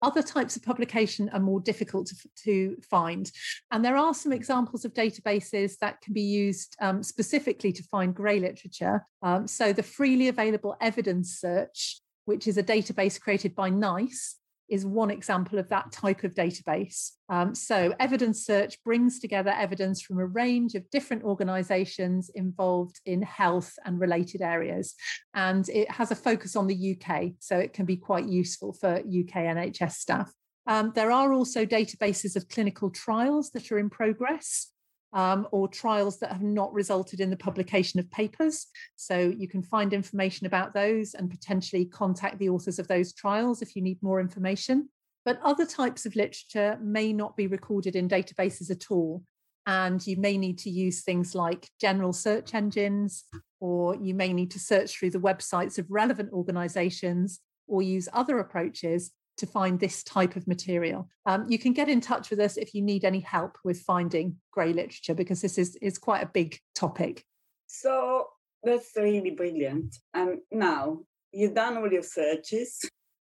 Other 0.04 0.22
types 0.22 0.54
of 0.54 0.62
publication 0.62 1.30
are 1.30 1.40
more 1.40 1.60
difficult 1.60 2.08
to, 2.08 2.16
to 2.44 2.76
find. 2.82 3.32
And 3.70 3.82
there 3.82 3.96
are 3.96 4.12
some 4.12 4.34
examples 4.34 4.84
of 4.84 4.92
databases 4.92 5.78
that 5.78 6.02
can 6.02 6.12
be 6.12 6.20
used 6.20 6.76
um, 6.78 7.02
specifically 7.02 7.72
to 7.72 7.82
find 7.84 8.14
grey 8.14 8.38
literature. 8.38 9.06
Um, 9.22 9.48
so 9.48 9.72
the 9.72 9.82
freely 9.82 10.28
available 10.28 10.76
evidence 10.78 11.40
search, 11.40 12.02
which 12.26 12.46
is 12.46 12.58
a 12.58 12.62
database 12.62 13.18
created 13.18 13.54
by 13.54 13.70
NICE, 13.70 14.36
is 14.68 14.86
one 14.86 15.10
example 15.10 15.58
of 15.58 15.68
that 15.68 15.92
type 15.92 16.24
of 16.24 16.34
database. 16.34 17.10
Um, 17.28 17.54
so, 17.54 17.94
evidence 18.00 18.44
search 18.44 18.82
brings 18.84 19.20
together 19.20 19.50
evidence 19.50 20.02
from 20.02 20.18
a 20.18 20.26
range 20.26 20.74
of 20.74 20.88
different 20.90 21.24
organisations 21.24 22.30
involved 22.34 23.00
in 23.06 23.22
health 23.22 23.72
and 23.84 24.00
related 24.00 24.42
areas. 24.42 24.94
And 25.34 25.68
it 25.68 25.90
has 25.90 26.10
a 26.10 26.16
focus 26.16 26.56
on 26.56 26.66
the 26.66 26.96
UK, 26.96 27.32
so 27.38 27.58
it 27.58 27.72
can 27.72 27.84
be 27.84 27.96
quite 27.96 28.26
useful 28.26 28.72
for 28.72 28.96
UK 28.96 29.44
NHS 29.54 29.92
staff. 29.92 30.32
Um, 30.66 30.92
there 30.94 31.10
are 31.10 31.32
also 31.32 31.66
databases 31.66 32.36
of 32.36 32.48
clinical 32.48 32.90
trials 32.90 33.50
that 33.50 33.70
are 33.70 33.78
in 33.78 33.90
progress 33.90 34.70
um, 35.14 35.46
or 35.52 35.68
trials 35.68 36.18
that 36.18 36.32
have 36.32 36.42
not 36.42 36.74
resulted 36.74 37.20
in 37.20 37.30
the 37.30 37.36
publication 37.36 38.00
of 38.00 38.10
papers. 38.10 38.66
So 38.96 39.32
you 39.38 39.48
can 39.48 39.62
find 39.62 39.92
information 39.92 40.46
about 40.46 40.74
those 40.74 41.14
and 41.14 41.30
potentially 41.30 41.86
contact 41.86 42.38
the 42.38 42.48
authors 42.48 42.80
of 42.80 42.88
those 42.88 43.14
trials 43.14 43.62
if 43.62 43.76
you 43.76 43.82
need 43.82 44.02
more 44.02 44.20
information. 44.20 44.88
But 45.24 45.40
other 45.42 45.64
types 45.64 46.04
of 46.04 46.16
literature 46.16 46.78
may 46.82 47.12
not 47.12 47.36
be 47.36 47.46
recorded 47.46 47.96
in 47.96 48.08
databases 48.08 48.70
at 48.70 48.90
all. 48.90 49.22
And 49.66 50.06
you 50.06 50.18
may 50.18 50.36
need 50.36 50.58
to 50.58 50.70
use 50.70 51.02
things 51.02 51.34
like 51.34 51.70
general 51.80 52.12
search 52.12 52.52
engines, 52.52 53.24
or 53.60 53.96
you 53.96 54.12
may 54.12 54.32
need 54.34 54.50
to 54.50 54.58
search 54.58 54.98
through 54.98 55.10
the 55.10 55.18
websites 55.18 55.78
of 55.78 55.86
relevant 55.88 56.32
organizations 56.32 57.40
or 57.66 57.80
use 57.80 58.08
other 58.12 58.40
approaches 58.40 59.12
to 59.38 59.46
find 59.46 59.80
this 59.80 60.02
type 60.02 60.36
of 60.36 60.46
material. 60.46 61.08
Um, 61.26 61.46
you 61.48 61.58
can 61.58 61.72
get 61.72 61.88
in 61.88 62.00
touch 62.00 62.30
with 62.30 62.40
us 62.40 62.56
if 62.56 62.74
you 62.74 62.82
need 62.82 63.04
any 63.04 63.20
help 63.20 63.58
with 63.64 63.80
finding 63.80 64.36
grey 64.52 64.72
literature 64.72 65.14
because 65.14 65.40
this 65.40 65.58
is, 65.58 65.76
is 65.76 65.98
quite 65.98 66.22
a 66.22 66.30
big 66.32 66.58
topic. 66.74 67.24
So 67.66 68.28
that's 68.62 68.92
really 68.96 69.30
brilliant. 69.30 69.96
And 70.12 70.38
now 70.50 71.00
you've 71.32 71.54
done 71.54 71.76
all 71.76 71.92
your 71.92 72.02
searches, 72.02 72.78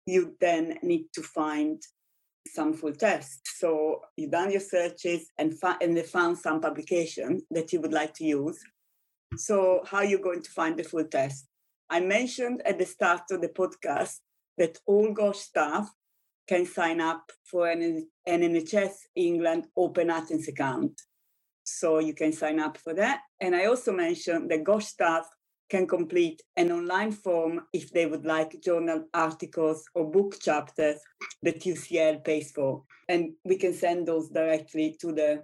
you 0.05 0.35
then 0.39 0.77
need 0.81 1.05
to 1.13 1.21
find 1.21 1.81
some 2.47 2.73
full 2.73 2.93
text. 2.93 3.41
So 3.57 4.01
you've 4.17 4.31
done 4.31 4.51
your 4.51 4.61
searches 4.61 5.29
and, 5.37 5.57
fa- 5.59 5.77
and 5.81 5.95
they 5.95 6.03
found 6.03 6.37
some 6.37 6.59
publication 6.59 7.41
that 7.51 7.71
you 7.71 7.79
would 7.81 7.93
like 7.93 8.13
to 8.15 8.25
use. 8.25 8.59
So 9.37 9.81
how 9.85 9.97
are 9.97 10.05
you 10.05 10.19
going 10.21 10.41
to 10.41 10.51
find 10.51 10.77
the 10.77 10.83
full 10.83 11.05
text? 11.05 11.47
I 11.89 11.99
mentioned 11.99 12.61
at 12.65 12.79
the 12.79 12.85
start 12.85 13.23
of 13.31 13.41
the 13.41 13.49
podcast 13.49 14.15
that 14.57 14.77
all 14.85 15.13
GOSH 15.13 15.39
staff 15.39 15.89
can 16.51 16.65
sign 16.65 16.99
up 16.99 17.31
for 17.49 17.69
an, 17.69 17.81
an 18.27 18.41
NHS 18.41 18.95
England 19.15 19.67
Open 19.77 20.09
Athens 20.09 20.49
account. 20.49 21.01
So 21.63 21.99
you 21.99 22.13
can 22.13 22.33
sign 22.33 22.59
up 22.59 22.77
for 22.77 22.93
that. 22.95 23.21
And 23.39 23.55
I 23.55 23.67
also 23.67 23.93
mentioned 23.93 24.51
that 24.51 24.65
GOSH 24.65 24.87
staff 24.87 25.25
can 25.69 25.87
complete 25.87 26.41
an 26.57 26.69
online 26.73 27.13
form 27.13 27.61
if 27.71 27.93
they 27.93 28.05
would 28.05 28.25
like 28.25 28.61
journal 28.61 29.05
articles 29.13 29.85
or 29.95 30.11
book 30.11 30.41
chapters 30.41 30.97
that 31.41 31.61
UCL 31.61 32.25
pays 32.25 32.51
for. 32.51 32.83
And 33.07 33.31
we 33.45 33.55
can 33.55 33.73
send 33.73 34.05
those 34.05 34.27
directly 34.27 34.97
to 34.99 35.13
the 35.13 35.43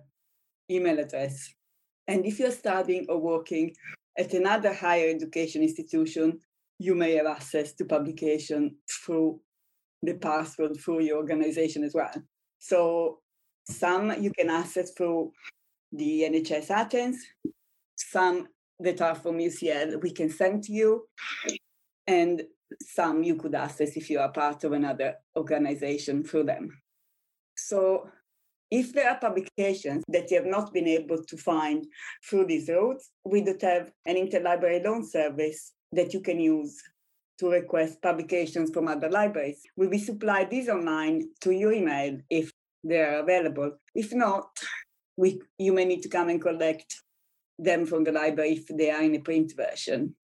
email 0.69 0.99
address. 0.99 1.53
And 2.09 2.25
if 2.25 2.37
you're 2.37 2.51
studying 2.51 3.05
or 3.07 3.21
working 3.21 3.73
at 4.17 4.33
another 4.33 4.73
higher 4.73 5.07
education 5.07 5.61
institution, 5.61 6.39
you 6.79 6.95
may 6.95 7.13
have 7.13 7.27
access 7.27 7.71
to 7.75 7.85
publication 7.85 8.75
through 8.91 9.39
the 10.03 10.15
password 10.15 10.77
for 10.77 11.01
your 11.01 11.17
organization 11.17 11.83
as 11.83 11.93
well. 11.93 12.13
So 12.59 13.19
some 13.69 14.21
you 14.21 14.31
can 14.31 14.49
access 14.49 14.91
through 14.91 15.31
the 15.91 16.21
NHS 16.21 16.69
Athens, 16.69 17.25
some 17.95 18.47
that 18.79 19.01
are 19.01 19.15
from 19.15 19.37
UCL 19.39 20.01
we 20.01 20.11
can 20.11 20.29
send 20.29 20.63
to 20.63 20.71
you, 20.71 21.07
and 22.05 22.43
some 22.81 23.23
you 23.23 23.35
could 23.35 23.55
access 23.55 23.97
if 23.97 24.09
you 24.09 24.19
are 24.19 24.31
part 24.31 24.63
of 24.63 24.73
another 24.73 25.15
organization 25.35 26.23
through 26.23 26.43
them. 26.43 26.69
So 27.55 28.09
If 28.69 28.93
there 28.93 29.09
are 29.09 29.19
publications 29.19 30.03
that 30.09 30.29
you 30.29 30.37
have 30.37 30.45
not 30.45 30.73
been 30.73 30.87
able 30.87 31.23
to 31.23 31.37
find 31.37 31.85
through 32.29 32.47
these 32.47 32.67
routes, 32.67 33.11
we 33.23 33.41
do 33.41 33.55
have 33.61 33.91
an 34.05 34.15
interlibrary 34.15 34.83
loan 34.83 35.05
service 35.05 35.71
that 35.93 36.13
you 36.13 36.19
can 36.19 36.39
use 36.39 36.81
to 37.39 37.49
request 37.49 38.01
publications 38.01 38.71
from 38.71 38.87
other 38.87 39.09
libraries. 39.09 39.61
We 39.75 39.87
will 39.87 39.99
supply 39.99 40.45
these 40.45 40.69
online 40.69 41.29
to 41.41 41.51
your 41.51 41.71
email 41.71 42.17
if 42.29 42.51
they 42.83 43.01
are 43.01 43.19
available. 43.19 43.77
If 43.93 44.13
not, 44.13 44.49
we, 45.15 45.41
you 45.57 45.73
may 45.73 45.85
need 45.85 46.01
to 46.03 46.09
come 46.09 46.29
and 46.29 46.41
collect 46.41 47.01
them 47.59 47.85
from 47.85 48.03
the 48.03 48.11
library 48.11 48.53
if 48.53 48.67
they 48.67 48.91
are 48.91 49.01
in 49.01 49.15
a 49.15 49.19
print 49.19 49.53
version. 49.55 50.15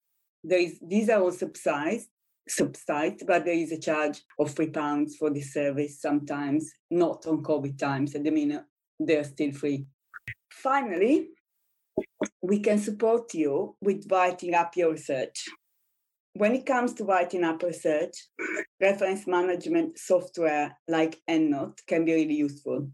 There 0.43 0.59
is, 0.59 0.79
these 0.81 1.09
are 1.09 1.21
all 1.21 1.31
subsidized, 1.31 2.09
subsidized, 2.47 3.25
but 3.25 3.45
there 3.45 3.53
is 3.53 3.71
a 3.71 3.79
charge 3.79 4.21
of 4.39 4.51
three 4.51 4.69
pounds 4.69 5.15
for 5.15 5.29
this 5.29 5.53
service 5.53 6.01
sometimes, 6.01 6.71
not 6.91 7.25
on 7.25 7.43
COVID 7.43 7.77
times. 7.77 8.15
At 8.15 8.23
the 8.23 8.31
minute, 8.31 8.63
they're 8.99 9.23
still 9.23 9.51
free. 9.51 9.85
Finally, 10.51 11.29
we 12.41 12.59
can 12.59 12.79
support 12.79 13.33
you 13.33 13.75
with 13.81 14.05
writing 14.11 14.53
up 14.53 14.75
your 14.75 14.91
research. 14.91 15.45
When 16.35 16.55
it 16.55 16.65
comes 16.65 16.93
to 16.95 17.03
writing 17.03 17.43
up 17.43 17.61
research, 17.61 18.15
reference 18.81 19.27
management 19.27 19.99
software 19.99 20.75
like 20.87 21.21
EndNote 21.29 21.77
can 21.85 22.05
be 22.05 22.13
really 22.13 22.33
useful. 22.33 22.89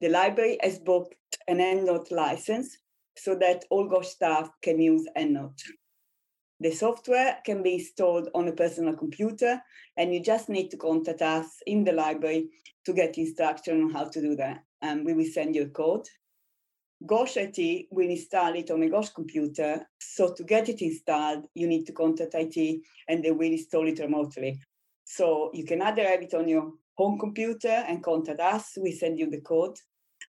The 0.00 0.08
library 0.08 0.58
has 0.60 0.80
booked 0.80 1.14
an 1.46 1.58
EndNote 1.58 2.10
license 2.10 2.76
so 3.16 3.36
that 3.36 3.64
all 3.70 3.88
GOSH 3.88 4.08
staff 4.08 4.50
can 4.60 4.80
use 4.80 5.06
EndNote. 5.16 5.62
The 6.58 6.72
software 6.72 7.38
can 7.46 7.62
be 7.62 7.74
installed 7.74 8.28
on 8.34 8.48
a 8.48 8.52
personal 8.52 8.96
computer, 8.96 9.62
and 9.96 10.12
you 10.12 10.20
just 10.20 10.48
need 10.48 10.70
to 10.70 10.76
contact 10.76 11.22
us 11.22 11.46
in 11.68 11.84
the 11.84 11.92
library 11.92 12.48
to 12.86 12.92
get 12.92 13.18
instruction 13.18 13.84
on 13.84 13.90
how 13.90 14.08
to 14.08 14.20
do 14.20 14.34
that. 14.34 14.64
And 14.82 15.06
we 15.06 15.14
will 15.14 15.30
send 15.32 15.54
you 15.54 15.62
a 15.62 15.68
code. 15.68 16.08
GOSH 17.06 17.36
IT 17.36 17.86
will 17.90 18.08
install 18.08 18.54
it 18.54 18.70
on 18.70 18.82
a 18.82 18.88
GOSH 18.88 19.10
computer. 19.10 19.86
So 19.98 20.32
to 20.32 20.44
get 20.44 20.68
it 20.68 20.80
installed, 20.80 21.46
you 21.54 21.66
need 21.66 21.84
to 21.86 21.92
contact 21.92 22.34
IT 22.34 22.80
and 23.08 23.22
they 23.22 23.30
will 23.30 23.52
install 23.52 23.86
it 23.86 23.98
remotely. 23.98 24.60
So 25.04 25.50
you 25.52 25.64
can 25.64 25.82
either 25.82 26.02
have 26.02 26.22
it 26.22 26.34
on 26.34 26.48
your 26.48 26.72
home 26.96 27.18
computer 27.18 27.68
and 27.68 28.02
contact 28.02 28.40
us, 28.40 28.72
we 28.80 28.92
send 28.92 29.18
you 29.18 29.28
the 29.28 29.40
code, 29.40 29.76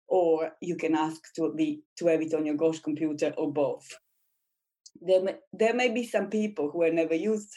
or 0.08 0.52
you 0.62 0.76
can 0.76 0.96
ask 0.96 1.22
to 1.36 1.54
be 1.54 1.82
to 1.98 2.08
have 2.08 2.22
it 2.22 2.34
on 2.34 2.46
your 2.46 2.56
GOSH 2.56 2.80
computer 2.80 3.34
or 3.38 3.52
both. 3.52 3.88
There 5.02 5.24
may, 5.24 5.36
there 5.54 5.74
may 5.74 5.90
be 5.90 6.06
some 6.06 6.30
people 6.30 6.70
who 6.72 6.84
have 6.84 6.94
never 6.94 7.16
used 7.16 7.54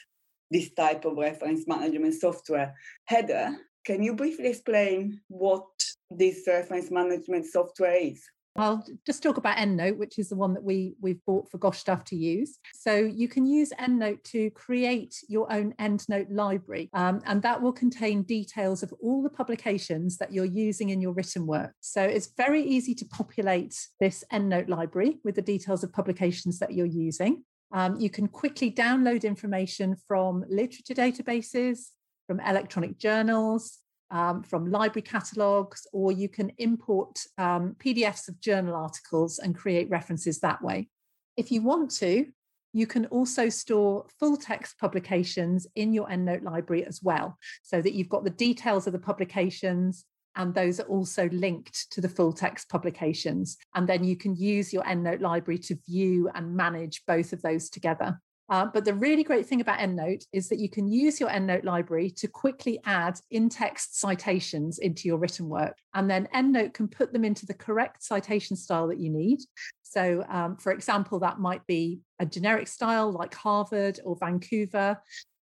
this 0.50 0.70
type 0.74 1.04
of 1.04 1.16
reference 1.16 1.66
management 1.66 2.14
software. 2.14 2.74
Heather, 3.04 3.56
can 3.84 4.02
you 4.02 4.14
briefly 4.14 4.48
explain 4.48 5.20
what 5.28 5.66
this 6.10 6.44
reference 6.46 6.90
management 6.90 7.46
software 7.46 7.96
is? 7.96 8.22
I'll 8.58 8.84
just 9.06 9.22
talk 9.22 9.36
about 9.36 9.56
EndNote, 9.56 9.96
which 9.96 10.18
is 10.18 10.28
the 10.28 10.36
one 10.36 10.52
that 10.54 10.64
we, 10.64 10.96
we've 11.00 11.24
bought 11.24 11.48
for 11.48 11.58
Gosh 11.58 11.78
Stuff 11.78 12.02
to 12.06 12.16
use. 12.16 12.58
So 12.74 12.96
you 12.96 13.28
can 13.28 13.46
use 13.46 13.72
EndNote 13.78 14.24
to 14.24 14.50
create 14.50 15.14
your 15.28 15.50
own 15.52 15.74
EndNote 15.78 16.26
library, 16.30 16.90
um, 16.92 17.22
and 17.24 17.40
that 17.42 17.62
will 17.62 17.72
contain 17.72 18.22
details 18.24 18.82
of 18.82 18.92
all 19.00 19.22
the 19.22 19.30
publications 19.30 20.16
that 20.16 20.32
you're 20.32 20.44
using 20.44 20.90
in 20.90 21.00
your 21.00 21.12
written 21.12 21.46
work. 21.46 21.72
So 21.80 22.02
it's 22.02 22.32
very 22.36 22.62
easy 22.62 22.96
to 22.96 23.04
populate 23.04 23.76
this 24.00 24.24
EndNote 24.32 24.68
library 24.68 25.18
with 25.22 25.36
the 25.36 25.42
details 25.42 25.84
of 25.84 25.92
publications 25.92 26.58
that 26.58 26.74
you're 26.74 26.86
using. 26.86 27.44
Um, 27.70 28.00
you 28.00 28.10
can 28.10 28.26
quickly 28.26 28.72
download 28.72 29.22
information 29.22 29.94
from 30.08 30.44
literature 30.48 30.94
databases, 30.94 31.90
from 32.26 32.40
electronic 32.40 32.98
journals, 32.98 33.78
um, 34.10 34.42
from 34.42 34.70
library 34.70 35.02
catalogues, 35.02 35.86
or 35.92 36.12
you 36.12 36.28
can 36.28 36.50
import 36.58 37.20
um, 37.36 37.76
PDFs 37.78 38.28
of 38.28 38.40
journal 38.40 38.74
articles 38.74 39.38
and 39.38 39.54
create 39.56 39.90
references 39.90 40.40
that 40.40 40.62
way. 40.62 40.88
If 41.36 41.52
you 41.52 41.62
want 41.62 41.90
to, 41.96 42.26
you 42.72 42.86
can 42.86 43.06
also 43.06 43.48
store 43.48 44.06
full 44.18 44.36
text 44.36 44.78
publications 44.78 45.66
in 45.74 45.92
your 45.92 46.06
EndNote 46.08 46.42
library 46.42 46.84
as 46.84 47.02
well, 47.02 47.38
so 47.62 47.80
that 47.80 47.94
you've 47.94 48.08
got 48.08 48.24
the 48.24 48.30
details 48.30 48.86
of 48.86 48.92
the 48.92 48.98
publications 48.98 50.04
and 50.38 50.54
those 50.54 50.78
are 50.78 50.84
also 50.84 51.28
linked 51.30 51.90
to 51.90 52.00
the 52.00 52.08
full 52.08 52.32
text 52.32 52.68
publications. 52.68 53.58
And 53.74 53.88
then 53.88 54.04
you 54.04 54.16
can 54.16 54.36
use 54.36 54.72
your 54.72 54.84
EndNote 54.84 55.20
library 55.20 55.58
to 55.58 55.76
view 55.86 56.30
and 56.32 56.56
manage 56.56 57.02
both 57.06 57.32
of 57.32 57.42
those 57.42 57.68
together. 57.68 58.20
Uh, 58.50 58.66
but 58.72 58.84
the 58.84 58.94
really 58.94 59.22
great 59.22 59.46
thing 59.46 59.60
about 59.60 59.78
EndNote 59.78 60.24
is 60.32 60.48
that 60.48 60.58
you 60.58 60.70
can 60.70 60.88
use 60.88 61.20
your 61.20 61.28
EndNote 61.28 61.64
library 61.64 62.10
to 62.10 62.26
quickly 62.26 62.80
add 62.86 63.18
in-text 63.30 64.00
citations 64.00 64.78
into 64.78 65.06
your 65.06 65.18
written 65.18 65.48
work. 65.48 65.76
And 65.94 66.10
then 66.10 66.28
EndNote 66.34 66.72
can 66.72 66.88
put 66.88 67.12
them 67.12 67.24
into 67.24 67.44
the 67.44 67.54
correct 67.54 68.02
citation 68.02 68.56
style 68.56 68.88
that 68.88 69.00
you 69.00 69.10
need. 69.10 69.40
So 69.82 70.24
um, 70.28 70.56
for 70.56 70.72
example, 70.72 71.18
that 71.20 71.38
might 71.38 71.66
be 71.66 72.00
a 72.18 72.26
generic 72.26 72.68
style 72.68 73.12
like 73.12 73.34
Harvard 73.34 74.00
or 74.04 74.16
Vancouver, 74.16 74.98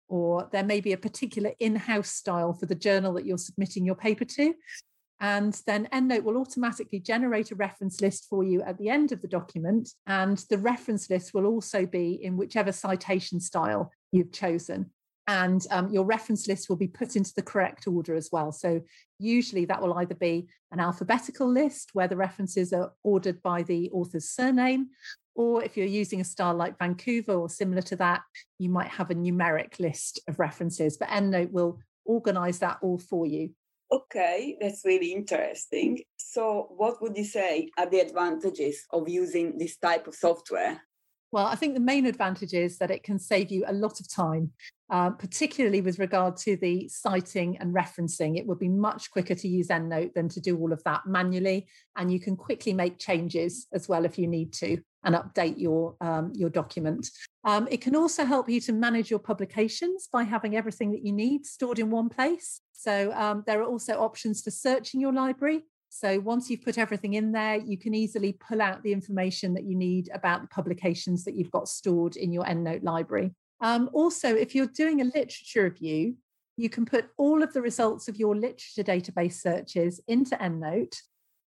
or 0.08 0.48
there 0.52 0.64
may 0.64 0.80
be 0.80 0.92
a 0.92 0.98
particular 0.98 1.52
in-house 1.58 2.10
style 2.10 2.52
for 2.52 2.66
the 2.66 2.74
journal 2.74 3.12
that 3.14 3.26
you're 3.26 3.38
submitting 3.38 3.84
your 3.84 3.96
paper 3.96 4.24
to. 4.24 4.54
And 5.20 5.58
then 5.66 5.88
EndNote 5.92 6.24
will 6.24 6.36
automatically 6.36 7.00
generate 7.00 7.50
a 7.50 7.54
reference 7.54 8.00
list 8.00 8.26
for 8.28 8.44
you 8.44 8.62
at 8.62 8.76
the 8.78 8.90
end 8.90 9.12
of 9.12 9.22
the 9.22 9.28
document. 9.28 9.90
And 10.06 10.38
the 10.50 10.58
reference 10.58 11.08
list 11.08 11.32
will 11.32 11.46
also 11.46 11.86
be 11.86 12.20
in 12.22 12.36
whichever 12.36 12.72
citation 12.72 13.40
style 13.40 13.90
you've 14.12 14.32
chosen. 14.32 14.90
And 15.26 15.66
um, 15.70 15.90
your 15.90 16.04
reference 16.04 16.46
list 16.46 16.68
will 16.68 16.76
be 16.76 16.86
put 16.86 17.16
into 17.16 17.32
the 17.34 17.42
correct 17.42 17.88
order 17.88 18.14
as 18.14 18.28
well. 18.30 18.52
So, 18.52 18.82
usually 19.18 19.64
that 19.64 19.82
will 19.82 19.94
either 19.94 20.14
be 20.14 20.46
an 20.70 20.78
alphabetical 20.78 21.50
list 21.50 21.90
where 21.94 22.06
the 22.06 22.16
references 22.16 22.72
are 22.72 22.92
ordered 23.02 23.42
by 23.42 23.62
the 23.62 23.90
author's 23.90 24.28
surname, 24.28 24.90
or 25.34 25.64
if 25.64 25.76
you're 25.76 25.86
using 25.86 26.20
a 26.20 26.24
style 26.24 26.54
like 26.54 26.78
Vancouver 26.78 27.34
or 27.34 27.48
similar 27.48 27.82
to 27.82 27.96
that, 27.96 28.22
you 28.58 28.68
might 28.68 28.88
have 28.88 29.10
a 29.10 29.14
numeric 29.14 29.80
list 29.80 30.20
of 30.28 30.38
references. 30.38 30.96
But 30.96 31.08
EndNote 31.08 31.50
will 31.50 31.80
organize 32.04 32.60
that 32.60 32.78
all 32.80 32.98
for 32.98 33.26
you. 33.26 33.50
Okay, 33.90 34.56
that's 34.60 34.84
really 34.84 35.12
interesting. 35.12 36.02
So, 36.16 36.72
what 36.76 37.00
would 37.00 37.16
you 37.16 37.24
say 37.24 37.70
are 37.78 37.88
the 37.88 38.00
advantages 38.00 38.84
of 38.90 39.08
using 39.08 39.58
this 39.58 39.76
type 39.76 40.08
of 40.08 40.14
software? 40.14 40.80
Well, 41.36 41.48
I 41.48 41.54
think 41.54 41.74
the 41.74 41.80
main 41.80 42.06
advantage 42.06 42.54
is 42.54 42.78
that 42.78 42.90
it 42.90 43.02
can 43.02 43.18
save 43.18 43.50
you 43.50 43.62
a 43.66 43.72
lot 43.74 44.00
of 44.00 44.10
time, 44.10 44.52
uh, 44.88 45.10
particularly 45.10 45.82
with 45.82 45.98
regard 45.98 46.38
to 46.38 46.56
the 46.56 46.88
citing 46.88 47.58
and 47.58 47.74
referencing. 47.74 48.38
It 48.38 48.46
would 48.46 48.58
be 48.58 48.70
much 48.70 49.10
quicker 49.10 49.34
to 49.34 49.46
use 49.46 49.68
EndNote 49.68 50.14
than 50.14 50.30
to 50.30 50.40
do 50.40 50.56
all 50.56 50.72
of 50.72 50.82
that 50.84 51.02
manually, 51.04 51.68
and 51.94 52.10
you 52.10 52.20
can 52.20 52.36
quickly 52.36 52.72
make 52.72 52.98
changes 52.98 53.66
as 53.74 53.86
well 53.86 54.06
if 54.06 54.18
you 54.18 54.26
need 54.26 54.54
to 54.54 54.78
and 55.04 55.14
update 55.14 55.60
your 55.60 55.94
um, 56.00 56.32
your 56.34 56.48
document. 56.48 57.10
Um, 57.44 57.68
it 57.70 57.82
can 57.82 57.94
also 57.94 58.24
help 58.24 58.48
you 58.48 58.58
to 58.62 58.72
manage 58.72 59.10
your 59.10 59.20
publications 59.20 60.08
by 60.10 60.22
having 60.22 60.56
everything 60.56 60.90
that 60.92 61.04
you 61.04 61.12
need 61.12 61.44
stored 61.44 61.78
in 61.78 61.90
one 61.90 62.08
place. 62.08 62.62
So 62.72 63.12
um, 63.12 63.44
there 63.46 63.60
are 63.60 63.66
also 63.66 64.00
options 64.00 64.40
for 64.40 64.50
searching 64.50 65.02
your 65.02 65.12
library. 65.12 65.66
So 65.98 66.20
once 66.20 66.50
you've 66.50 66.62
put 66.62 66.76
everything 66.76 67.14
in 67.14 67.32
there, 67.32 67.56
you 67.56 67.78
can 67.78 67.94
easily 67.94 68.34
pull 68.34 68.60
out 68.60 68.82
the 68.82 68.92
information 68.92 69.54
that 69.54 69.64
you 69.64 69.74
need 69.74 70.10
about 70.12 70.42
the 70.42 70.48
publications 70.48 71.24
that 71.24 71.34
you've 71.34 71.50
got 71.50 71.68
stored 71.68 72.16
in 72.16 72.34
your 72.34 72.44
EndNote 72.44 72.82
library. 72.82 73.34
Um, 73.62 73.88
also, 73.94 74.28
if 74.36 74.54
you're 74.54 74.66
doing 74.66 75.00
a 75.00 75.04
literature 75.04 75.62
review, 75.62 76.16
you 76.58 76.68
can 76.68 76.84
put 76.84 77.08
all 77.16 77.42
of 77.42 77.54
the 77.54 77.62
results 77.62 78.08
of 78.08 78.18
your 78.18 78.36
literature 78.36 78.82
database 78.82 79.40
searches 79.40 79.98
into 80.06 80.36
EndNote 80.36 80.94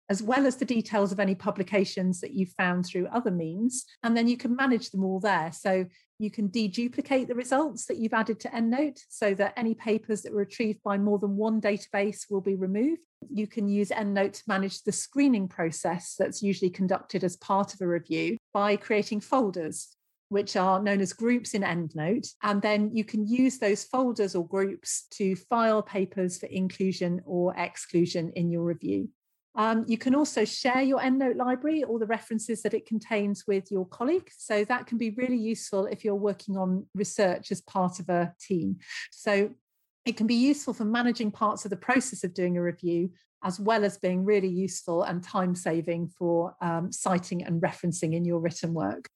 as 0.09 0.23
well 0.23 0.45
as 0.45 0.55
the 0.55 0.65
details 0.65 1.11
of 1.11 1.19
any 1.19 1.35
publications 1.35 2.21
that 2.21 2.33
you've 2.33 2.53
found 2.57 2.85
through 2.85 3.07
other 3.07 3.31
means. 3.31 3.85
And 4.03 4.15
then 4.15 4.27
you 4.27 4.37
can 4.37 4.55
manage 4.55 4.89
them 4.91 5.03
all 5.03 5.19
there. 5.19 5.51
So 5.51 5.85
you 6.19 6.31
can 6.31 6.49
deduplicate 6.49 7.27
the 7.27 7.35
results 7.35 7.85
that 7.85 7.97
you've 7.97 8.13
added 8.13 8.39
to 8.41 8.49
EndNote 8.49 8.99
so 9.09 9.33
that 9.35 9.53
any 9.57 9.75
papers 9.75 10.21
that 10.21 10.33
were 10.33 10.39
retrieved 10.39 10.81
by 10.83 10.97
more 10.97 11.19
than 11.19 11.35
one 11.35 11.61
database 11.61 12.25
will 12.29 12.41
be 12.41 12.55
removed. 12.55 13.01
You 13.29 13.47
can 13.47 13.67
use 13.67 13.89
EndNote 13.89 14.33
to 14.33 14.43
manage 14.47 14.83
the 14.83 14.91
screening 14.91 15.47
process 15.47 16.15
that's 16.17 16.41
usually 16.41 16.71
conducted 16.71 17.23
as 17.23 17.35
part 17.35 17.73
of 17.73 17.81
a 17.81 17.87
review 17.87 18.37
by 18.53 18.77
creating 18.77 19.21
folders 19.21 19.97
which 20.29 20.57
are 20.57 20.81
known 20.81 20.99
as 20.99 21.13
groups 21.13 21.53
in 21.53 21.61
EndNote. 21.61 22.27
And 22.43 22.61
then 22.61 22.91
you 22.93 23.05
can 23.05 23.27
use 23.27 23.59
those 23.59 23.85
folders 23.85 24.35
or 24.35 24.45
groups 24.45 25.07
to 25.11 25.35
file 25.35 25.81
papers 25.81 26.37
for 26.37 26.47
inclusion 26.47 27.21
or 27.25 27.55
exclusion 27.55 28.33
in 28.35 28.51
your 28.51 28.63
review. 28.63 29.09
Um, 29.57 29.83
you 29.87 29.97
can 29.97 30.13
also 30.13 30.45
share 30.45 30.83
your 30.83 30.99
EndNote 30.99 31.35
library, 31.35 31.83
all 31.83 31.97
the 31.97 32.05
references 32.05 32.61
that 32.61 32.75
it 32.75 32.85
contains 32.85 33.45
with 33.47 33.71
your 33.71 33.87
colleague. 33.87 34.29
So 34.37 34.63
that 34.65 34.85
can 34.85 34.99
be 34.99 35.09
really 35.11 35.37
useful 35.37 35.87
if 35.87 36.05
you're 36.05 36.15
working 36.15 36.57
on 36.57 36.85
research 36.93 37.51
as 37.51 37.61
part 37.61 37.99
of 37.99 38.07
a 38.07 38.33
team. 38.39 38.77
So 39.11 39.49
it 40.05 40.15
can 40.15 40.27
be 40.27 40.35
useful 40.35 40.73
for 40.73 40.85
managing 40.85 41.31
parts 41.31 41.65
of 41.65 41.71
the 41.71 41.77
process 41.77 42.23
of 42.23 42.35
doing 42.35 42.55
a 42.55 42.61
review, 42.61 43.11
as 43.43 43.59
well 43.59 43.83
as 43.83 43.97
being 43.97 44.23
really 44.23 44.47
useful 44.47 45.03
and 45.03 45.23
time 45.23 45.55
saving 45.55 46.07
for 46.07 46.55
um, 46.61 46.91
citing 46.91 47.43
and 47.43 47.61
referencing 47.61 48.13
in 48.13 48.25
your 48.25 48.39
written 48.39 48.73
work. 48.73 49.09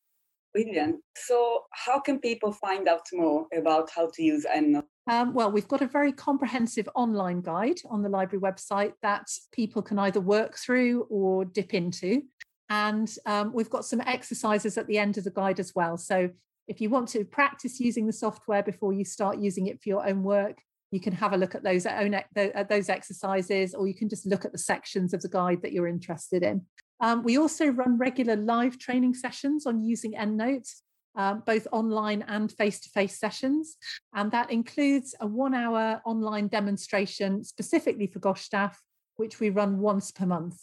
Brilliant. 0.54 0.97
So, 1.15 1.63
how 1.71 1.99
can 2.01 2.19
people 2.19 2.51
find 2.51 2.89
out 2.89 3.08
more 3.13 3.47
about 3.56 3.89
how 3.95 4.10
to 4.13 4.23
use 4.23 4.45
EndNote? 4.45 4.90
Um, 5.07 5.33
well, 5.33 5.51
we've 5.51 5.67
got 5.67 5.81
a 5.81 5.87
very 5.87 6.11
comprehensive 6.11 6.87
online 6.95 7.41
guide 7.41 7.79
on 7.89 8.03
the 8.03 8.09
library 8.09 8.41
website 8.41 8.93
that 9.01 9.27
people 9.51 9.81
can 9.81 9.97
either 9.97 10.21
work 10.21 10.57
through 10.57 11.07
or 11.09 11.43
dip 11.43 11.73
into. 11.73 12.23
And 12.69 13.13
um, 13.25 13.51
we've 13.53 13.69
got 13.69 13.85
some 13.85 14.01
exercises 14.01 14.77
at 14.77 14.87
the 14.87 14.97
end 14.97 15.17
of 15.17 15.23
the 15.23 15.31
guide 15.31 15.59
as 15.59 15.73
well. 15.75 15.97
So, 15.97 16.29
if 16.67 16.79
you 16.79 16.89
want 16.89 17.09
to 17.09 17.25
practice 17.25 17.79
using 17.79 18.05
the 18.05 18.13
software 18.13 18.63
before 18.63 18.93
you 18.93 19.03
start 19.03 19.39
using 19.39 19.67
it 19.67 19.81
for 19.81 19.89
your 19.89 20.07
own 20.07 20.23
work, 20.23 20.57
you 20.91 20.99
can 21.01 21.11
have 21.13 21.33
a 21.33 21.37
look 21.37 21.55
at 21.55 21.63
those 21.63 21.85
at 21.85 22.69
those 22.69 22.87
exercises, 22.87 23.73
or 23.73 23.87
you 23.87 23.95
can 23.95 24.07
just 24.07 24.25
look 24.25 24.45
at 24.45 24.51
the 24.51 24.57
sections 24.57 25.13
of 25.13 25.21
the 25.21 25.27
guide 25.27 25.61
that 25.63 25.73
you're 25.73 25.87
interested 25.87 26.43
in. 26.43 26.61
Um, 27.01 27.23
we 27.23 27.37
also 27.37 27.67
run 27.67 27.97
regular 27.97 28.35
live 28.35 28.77
training 28.77 29.15
sessions 29.15 29.65
on 29.65 29.83
using 29.83 30.13
EndNote, 30.13 30.69
um, 31.15 31.43
both 31.45 31.67
online 31.71 32.24
and 32.28 32.52
face-to-face 32.52 33.19
sessions, 33.19 33.78
and 34.13 34.32
that 34.32 34.52
includes 34.52 35.15
a 35.19 35.28
one-hour 35.28 36.02
online 36.06 36.47
demonstration 36.47 37.43
specifically 37.43 38.08
for 38.08 38.19
GOSH 38.19 38.41
staff, 38.41 38.82
which 39.15 39.39
we 39.39 39.50
run 39.50 39.80
once 39.80 40.12
per 40.12 40.26
month. 40.26 40.58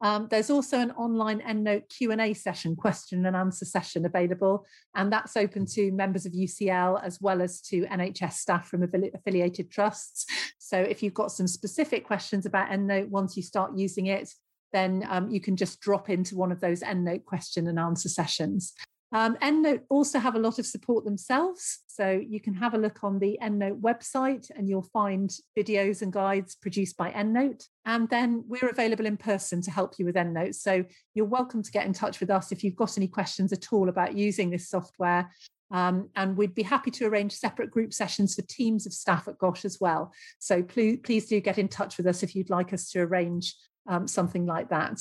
Um, 0.00 0.28
there's 0.30 0.50
also 0.50 0.78
an 0.80 0.90
online 0.92 1.40
EndNote 1.40 1.88
Q&A 1.88 2.34
session, 2.34 2.76
question 2.76 3.24
and 3.24 3.34
answer 3.34 3.64
session 3.64 4.04
available, 4.04 4.66
and 4.94 5.10
that's 5.10 5.36
open 5.36 5.64
to 5.66 5.92
members 5.92 6.26
of 6.26 6.32
UCL 6.32 7.02
as 7.02 7.18
well 7.22 7.40
as 7.40 7.62
to 7.62 7.86
NHS 7.86 8.34
staff 8.34 8.68
from 8.68 8.82
affiliated 8.82 9.70
trusts. 9.70 10.26
So 10.58 10.78
if 10.78 11.02
you've 11.02 11.14
got 11.14 11.32
some 11.32 11.46
specific 11.46 12.04
questions 12.04 12.44
about 12.44 12.70
EndNote 12.70 13.08
once 13.08 13.36
you 13.36 13.42
start 13.42 13.78
using 13.78 14.06
it, 14.06 14.30
then 14.74 15.06
um, 15.08 15.30
you 15.30 15.40
can 15.40 15.56
just 15.56 15.80
drop 15.80 16.10
into 16.10 16.36
one 16.36 16.52
of 16.52 16.60
those 16.60 16.80
EndNote 16.80 17.24
question 17.24 17.68
and 17.68 17.78
answer 17.78 18.08
sessions. 18.08 18.74
Um, 19.14 19.36
EndNote 19.36 19.82
also 19.90 20.18
have 20.18 20.34
a 20.34 20.40
lot 20.40 20.58
of 20.58 20.66
support 20.66 21.04
themselves. 21.04 21.84
So 21.86 22.10
you 22.10 22.40
can 22.40 22.52
have 22.54 22.74
a 22.74 22.78
look 22.78 23.04
on 23.04 23.20
the 23.20 23.38
EndNote 23.40 23.80
website 23.80 24.50
and 24.50 24.68
you'll 24.68 24.90
find 24.92 25.30
videos 25.56 26.02
and 26.02 26.12
guides 26.12 26.56
produced 26.56 26.96
by 26.96 27.12
EndNote. 27.12 27.64
And 27.86 28.08
then 28.10 28.42
we're 28.48 28.68
available 28.68 29.06
in 29.06 29.16
person 29.16 29.62
to 29.62 29.70
help 29.70 30.00
you 30.00 30.04
with 30.04 30.16
EndNote. 30.16 30.56
So 30.56 30.84
you're 31.14 31.26
welcome 31.26 31.62
to 31.62 31.70
get 31.70 31.86
in 31.86 31.92
touch 31.92 32.18
with 32.18 32.28
us 32.28 32.50
if 32.50 32.64
you've 32.64 32.74
got 32.74 32.98
any 32.98 33.06
questions 33.06 33.52
at 33.52 33.72
all 33.72 33.88
about 33.88 34.16
using 34.16 34.50
this 34.50 34.68
software. 34.68 35.30
Um, 35.70 36.10
and 36.16 36.36
we'd 36.36 36.54
be 36.54 36.64
happy 36.64 36.90
to 36.90 37.06
arrange 37.06 37.32
separate 37.32 37.70
group 37.70 37.94
sessions 37.94 38.34
for 38.34 38.42
teams 38.42 38.84
of 38.84 38.92
staff 38.92 39.28
at 39.28 39.38
GOSH 39.38 39.64
as 39.64 39.78
well. 39.80 40.12
So 40.40 40.60
please, 40.60 40.98
please 41.04 41.26
do 41.26 41.40
get 41.40 41.58
in 41.58 41.68
touch 41.68 41.98
with 41.98 42.08
us 42.08 42.24
if 42.24 42.34
you'd 42.34 42.50
like 42.50 42.72
us 42.72 42.90
to 42.90 43.00
arrange 43.02 43.54
um, 43.88 44.08
something 44.08 44.44
like 44.44 44.70
that 44.70 44.98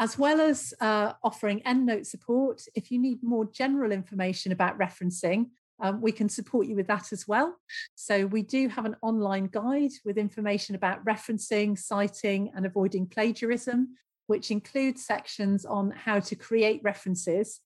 as 0.00 0.18
well 0.18 0.40
as 0.40 0.72
uh, 0.80 1.12
offering 1.22 1.60
EndNote 1.60 2.06
support, 2.06 2.62
if 2.74 2.90
you 2.90 2.98
need 2.98 3.22
more 3.22 3.44
general 3.44 3.92
information 3.92 4.50
about 4.50 4.78
referencing, 4.78 5.50
um, 5.82 6.00
we 6.00 6.10
can 6.10 6.28
support 6.28 6.66
you 6.66 6.74
with 6.74 6.86
that 6.86 7.12
as 7.12 7.28
well. 7.28 7.56
So 7.94 8.26
we 8.26 8.42
do 8.42 8.68
have 8.68 8.86
an 8.86 8.96
online 9.02 9.46
guide 9.46 9.92
with 10.04 10.16
information 10.16 10.74
about 10.74 11.04
referencing, 11.04 11.78
citing, 11.78 12.50
and 12.56 12.64
avoiding 12.64 13.06
plagiarism, 13.06 13.96
which 14.26 14.50
includes 14.50 15.04
sections 15.04 15.66
on 15.66 15.90
how 15.90 16.18
to 16.20 16.34
create 16.34 16.80
references 16.82 17.60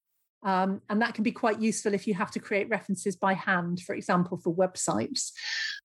um, 0.45 0.83
and 0.91 1.01
that 1.01 1.15
can 1.15 1.25
be 1.25 1.33
quite 1.33 1.61
useful 1.61 1.95
if 1.95 2.07
you 2.07 2.15
have 2.15 2.31
to 2.33 2.39
create 2.39 2.69
references 2.69 3.17
by 3.17 3.33
hand, 3.33 3.81
for 3.81 3.95
example, 3.95 4.37
for 4.37 4.55
websites. 4.55 5.33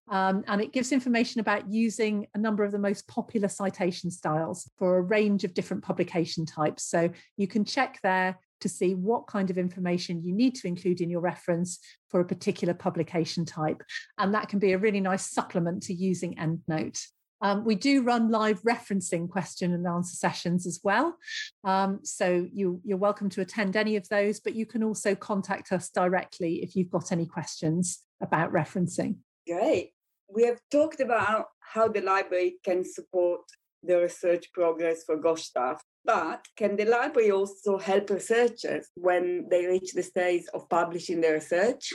Um, 0.10 0.43
and 0.48 0.62
it 0.62 0.74
gives 0.74 0.91
information 0.91 1.39
about 1.39 1.72
using 1.72 2.28
a 2.34 2.38
number 2.38 2.63
of 2.63 2.72
the 2.72 2.80
most 2.80 3.08
popular 3.08 3.48
citation 3.48 4.12
styles 4.12 4.69
for 4.78 4.98
a 4.98 5.02
range 5.02 5.43
of 5.43 5.54
different 5.54 5.84
publication 5.84 6.45
types. 6.45 6.84
So 6.84 7.10
you 7.38 7.48
can 7.48 7.63
check 7.63 8.00
there 8.04 8.38
to 8.62 8.69
see 8.69 8.93
what 8.93 9.28
kind 9.28 9.50
of 9.50 9.58
information 9.58 10.24
you 10.24 10.34
need 10.34 10.56
to 10.56 10.67
include 10.67 11.00
in 11.00 11.10
your 11.10 11.22
reference 11.22 11.80
for 12.10 12.19
a 12.19 12.26
particular 12.26 12.74
publication 12.74 13.45
type. 13.45 13.82
And 14.17 14.34
that 14.34 14.50
can 14.50 14.60
be 14.60 14.74
a 14.74 14.78
really 14.78 15.00
nice 15.00 15.32
supplement 15.32 15.84
to 15.84 15.93
using 15.93 16.36
EndNote. 16.36 17.02
Um, 17.41 17.63
we 17.63 17.75
do 17.75 18.04
run 18.04 18.30
live 18.30 18.62
referencing 18.63 19.30
question 19.30 19.73
and 19.73 19.88
answer 19.88 20.15
sessions 20.15 20.67
as 20.67 20.80
well. 20.84 21.17
Um, 21.63 21.99
so 22.04 22.47
you, 22.52 22.82
you're 22.84 22.97
welcome 22.97 23.30
to 23.30 23.41
attend 23.41 23.75
any 23.75 23.95
of 23.95 24.08
those, 24.10 24.39
but 24.39 24.56
you 24.56 24.65
can 24.65 24.84
also 24.84 25.15
contact 25.15 25.71
us 25.71 25.89
directly 25.89 26.63
if 26.63 26.75
you've 26.75 26.91
got 26.91 27.12
any 27.12 27.25
questions 27.25 27.99
about 28.21 28.52
referencing. 28.52 29.17
Great. 29.47 29.91
We 30.34 30.43
have 30.45 30.60
talked 30.69 30.99
about 30.99 31.47
how 31.60 31.88
the 31.88 32.02
library 32.02 32.58
can 32.63 32.84
support 32.84 33.41
the 33.84 33.97
research 33.97 34.52
progress 34.54 35.04
for 35.06 35.15
GOSH 35.15 35.43
staff, 35.43 35.82
but 36.04 36.45
can 36.58 36.75
the 36.75 36.86
library 36.86 37.32
also 37.32 37.78
help 37.78 38.10
researchers 38.10 38.88
when 38.95 39.47
they 39.49 39.65
reach 39.65 39.93
the 39.93 40.04
stage 40.04 40.43
of 40.54 40.69
publishing 40.69 41.21
their 41.21 41.36
research? 41.36 41.89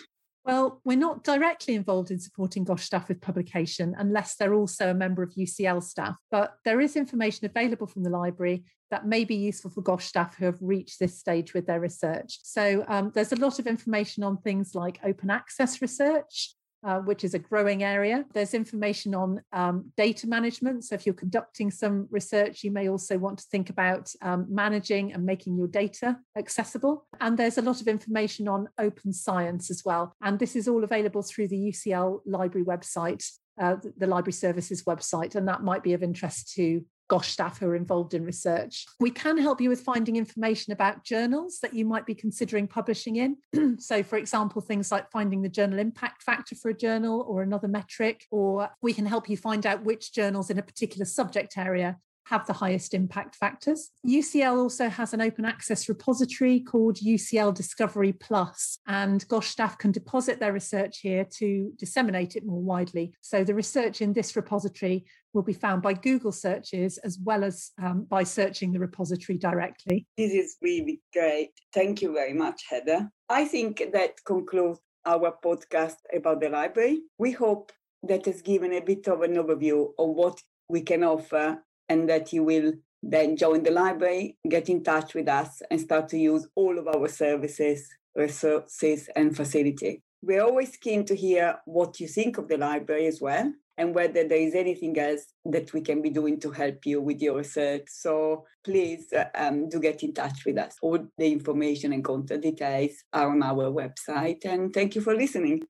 Well, 0.45 0.83
we're 0.85 0.99
not 0.99 1.25
directly 1.25 1.75
involved 1.75 2.11
in 2.11 2.19
supporting 2.19 2.65
GOSH 2.65 2.85
staff 2.85 3.09
with 3.09 3.23
publication 3.23 3.95
unless 3.97 4.37
they're 4.37 4.53
also 4.53 4.91
a 4.91 4.95
member 4.95 5.23
of 5.23 5.33
UCL 5.35 5.83
staff, 5.83 6.17
but 6.31 6.57
there 6.67 6.83
is 6.83 6.97
information 6.97 7.47
available 7.47 7.87
from 7.87 8.03
the 8.03 8.11
library 8.11 8.65
that 8.91 9.07
may 9.07 9.25
be 9.25 9.37
useful 9.37 9.71
for 9.71 9.81
GOSH 9.81 10.05
staff 10.05 10.37
who 10.37 10.45
have 10.45 10.59
reached 10.61 10.99
this 11.01 11.19
stage 11.19 11.55
with 11.55 11.67
their 11.67 11.81
research. 11.81 12.41
So 12.43 12.85
um, 12.89 13.11
there's 13.15 13.33
a 13.33 13.41
lot 13.41 13.59
of 13.59 13.67
information 13.67 14.23
on 14.23 14.37
things 14.37 14.75
like 14.75 15.01
open 15.03 15.31
access 15.31 15.81
research, 15.81 16.55
uh, 16.85 16.99
which 17.01 17.25
is 17.25 17.35
a 17.35 17.39
growing 17.39 17.83
area. 17.83 18.25
There's 18.33 18.55
information 18.55 19.15
on 19.15 19.41
um, 19.53 19.93
data 19.97 20.27
management. 20.27 20.85
So, 20.85 20.95
if 20.95 21.07
you're 21.07 21.15
conducting 21.15 21.71
some 21.71 22.07
research, 22.11 22.63
you 22.63 22.71
may 22.71 22.89
also 22.89 23.19
want 23.19 23.39
to 23.39 23.45
think 23.51 23.71
about 23.71 24.11
um, 24.23 24.47
managing 24.49 25.13
and 25.13 25.25
making 25.25 25.57
your 25.57 25.69
data 25.69 26.19
accessible. 26.37 27.07
And 27.21 27.39
there's 27.39 27.59
a 27.59 27.63
lot 27.63 27.81
of 27.81 27.89
information 27.89 28.49
on 28.49 28.69
open 28.79 29.13
science 29.13 29.71
as 29.71 29.83
well. 29.85 30.15
And 30.23 30.39
this 30.39 30.57
is 30.57 30.69
all 30.69 30.85
available 30.85 31.23
through 31.23 31.49
the 31.49 31.57
UCL 31.73 32.21
library 32.27 32.67
website. 32.67 33.25
Uh, 33.57 33.77
the 33.99 34.07
library 34.09 34.33
services 34.33 34.83
website, 34.83 35.37
and 35.37 35.47
that 35.47 35.63
might 35.63 35.85
be 35.85 35.93
of 35.93 36.03
interest 36.03 36.53
to 36.53 36.85
GOSH 37.09 37.29
staff 37.29 37.59
who 37.59 37.67
are 37.67 37.77
involved 37.77 38.15
in 38.15 38.25
research. 38.25 38.87
We 39.01 39.11
can 39.11 39.37
help 39.37 39.61
you 39.61 39.69
with 39.69 39.81
finding 39.81 40.17
information 40.17 40.73
about 40.73 41.05
journals 41.05 41.59
that 41.61 41.75
you 41.75 41.85
might 41.85 42.07
be 42.07 42.15
considering 42.15 42.67
publishing 42.67 43.17
in. 43.17 43.37
so, 43.79 44.03
for 44.03 44.17
example, 44.17 44.63
things 44.63 44.91
like 44.91 45.11
finding 45.11 45.43
the 45.43 45.49
journal 45.49 45.79
impact 45.79 46.23
factor 46.23 46.55
for 46.55 46.71
a 46.71 46.77
journal 46.77 47.25
or 47.29 47.43
another 47.43 47.69
metric, 47.69 48.25
or 48.31 48.71
we 48.83 48.93
can 48.93 49.07
help 49.07 49.29
you 49.29 49.37
find 49.37 49.67
out 49.67 49.85
which 49.85 50.13
journals 50.13 50.51
in 50.51 50.59
a 50.59 50.63
particular 50.63 51.05
subject 51.05 51.59
area 51.59 51.99
have 52.25 52.47
the 52.47 52.53
highest 52.53 52.95
impact 52.95 53.37
factors. 53.37 53.91
UCL 54.07 54.57
also 54.57 54.89
has 54.89 55.13
an 55.13 55.21
open 55.21 55.45
access 55.45 55.89
repository 55.89 56.61
called 56.61 56.97
UCL 56.97 57.55
Discovery 57.55 58.13
Plus, 58.13 58.79
and 58.87 59.27
GOSH 59.29 59.49
staff 59.49 59.79
can 59.79 59.93
deposit 59.93 60.41
their 60.41 60.53
research 60.53 61.01
here 61.01 61.27
to 61.39 61.73
disseminate 61.77 62.37
it 62.37 62.47
more 62.47 62.63
widely. 62.63 63.15
So 63.21 63.45
the 63.45 63.55
research 63.55 64.01
in 64.01 64.13
this 64.13 64.37
repository 64.37 65.05
will 65.33 65.43
be 65.43 65.53
found 65.53 65.83
by 65.83 65.95
Google 65.95 66.33
searches 66.33 66.99
as 66.99 67.19
well 67.23 67.45
as 67.45 67.73
um, 67.83 68.05
by 68.05 68.23
searching 68.23 68.73
the 68.73 68.79
repository 68.79 69.37
directly. 69.37 70.07
This 70.17 70.33
is 70.33 70.57
really 70.63 71.01
great. 71.13 71.51
Thank 71.73 72.03
you 72.03 72.13
very 72.13 72.33
much, 72.33 72.63
Heather. 72.71 73.11
I 73.29 73.45
think 73.45 73.83
that 73.93 74.25
concludes 74.25 74.81
our 75.05 75.37
podcast 75.45 75.97
about 76.15 76.41
the 76.41 76.49
library. 76.49 77.03
We 77.19 77.33
hope 77.33 77.73
that 78.05 78.27
has 78.27 78.43
given 78.43 78.73
a 78.73 78.81
bit 78.81 79.09
of 79.09 79.23
an 79.23 79.35
overview 79.35 79.89
of 79.99 80.09
what 80.11 80.41
we 80.69 80.83
can 80.83 81.05
offer 81.05 81.63
and 81.89 82.09
that 82.09 82.33
you 82.33 82.43
will 82.43 82.73
then 83.03 83.37
join 83.37 83.63
the 83.63 83.71
library, 83.71 84.39
get 84.49 84.69
in 84.69 84.83
touch 84.83 85.15
with 85.15 85.29
us, 85.29 85.63
and 85.71 85.81
start 85.81 86.09
to 86.09 86.19
use 86.19 86.47
all 86.55 86.79
of 86.79 86.89
our 86.89 87.09
services, 87.09 87.89
resources, 88.15 89.09
and 89.15 89.37
facility. 89.37 90.03
We're 90.23 90.43
always 90.43 90.77
keen 90.79 91.05
to 91.07 91.15
hear 91.15 91.57
what 91.67 92.01
you 92.01 92.09
think 92.09 92.39
of 92.39 92.49
the 92.49 92.57
library 92.57 93.07
as 93.07 93.21
well, 93.21 93.53
and 93.77 93.95
whether 93.95 94.27
there 94.27 94.39
is 94.39 94.55
anything 94.55 94.99
else 94.99 95.35
that 95.45 95.73
we 95.75 95.81
can 95.81 96.01
be 96.01 96.09
doing 96.09 96.41
to 96.41 96.51
help 96.51 96.87
you 96.87 97.03
with 97.03 97.21
your 97.21 97.37
research. 97.37 97.83
So 97.89 98.47
please 98.65 99.13
um, 99.35 99.69
do 99.69 99.81
get 99.81 100.03
in 100.03 100.15
touch 100.15 100.47
with 100.47 100.57
us. 100.59 100.77
All 100.81 100.99
the 101.19 101.33
information 101.33 101.93
and 101.93 102.05
contact 102.05 102.43
details 102.43 102.93
are 103.13 103.31
on 103.31 103.43
our 103.43 103.71
website. 103.71 104.45
And 104.45 104.73
thank 104.73 104.95
you 104.95 105.01
for 105.01 105.15
listening. 105.15 105.65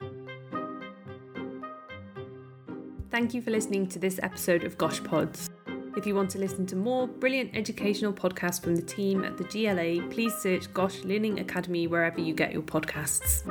Thank 3.11 3.33
you 3.33 3.43
for 3.43 3.51
listening 3.51 3.87
to 3.89 3.99
this 3.99 4.21
episode 4.23 4.65
of 4.65 4.77
Gosh 4.77 5.03
Pods. 5.03 5.49
If 5.97 6.07
you 6.07 6.17
want 6.17 6.31
to 6.31 6.39
listen 6.39 6.67
to 6.67 6.77
more 6.77 7.07
brilliant 7.07 7.53
educational 7.55 8.13
podcasts 8.13 8.61
from 8.61 8.75
the 8.75 8.83
team 8.83 9.25
at 9.25 9.37
the 9.37 9.45
GLA, 9.45 10.09
please 10.11 10.35
search 10.35 10.73
Gosh 10.75 11.05
Learning 11.05 11.39
Academy 11.39 11.87
wherever 11.87 12.21
you 12.21 12.35
get 12.35 12.53
your 12.53 12.63
podcasts. 12.63 13.47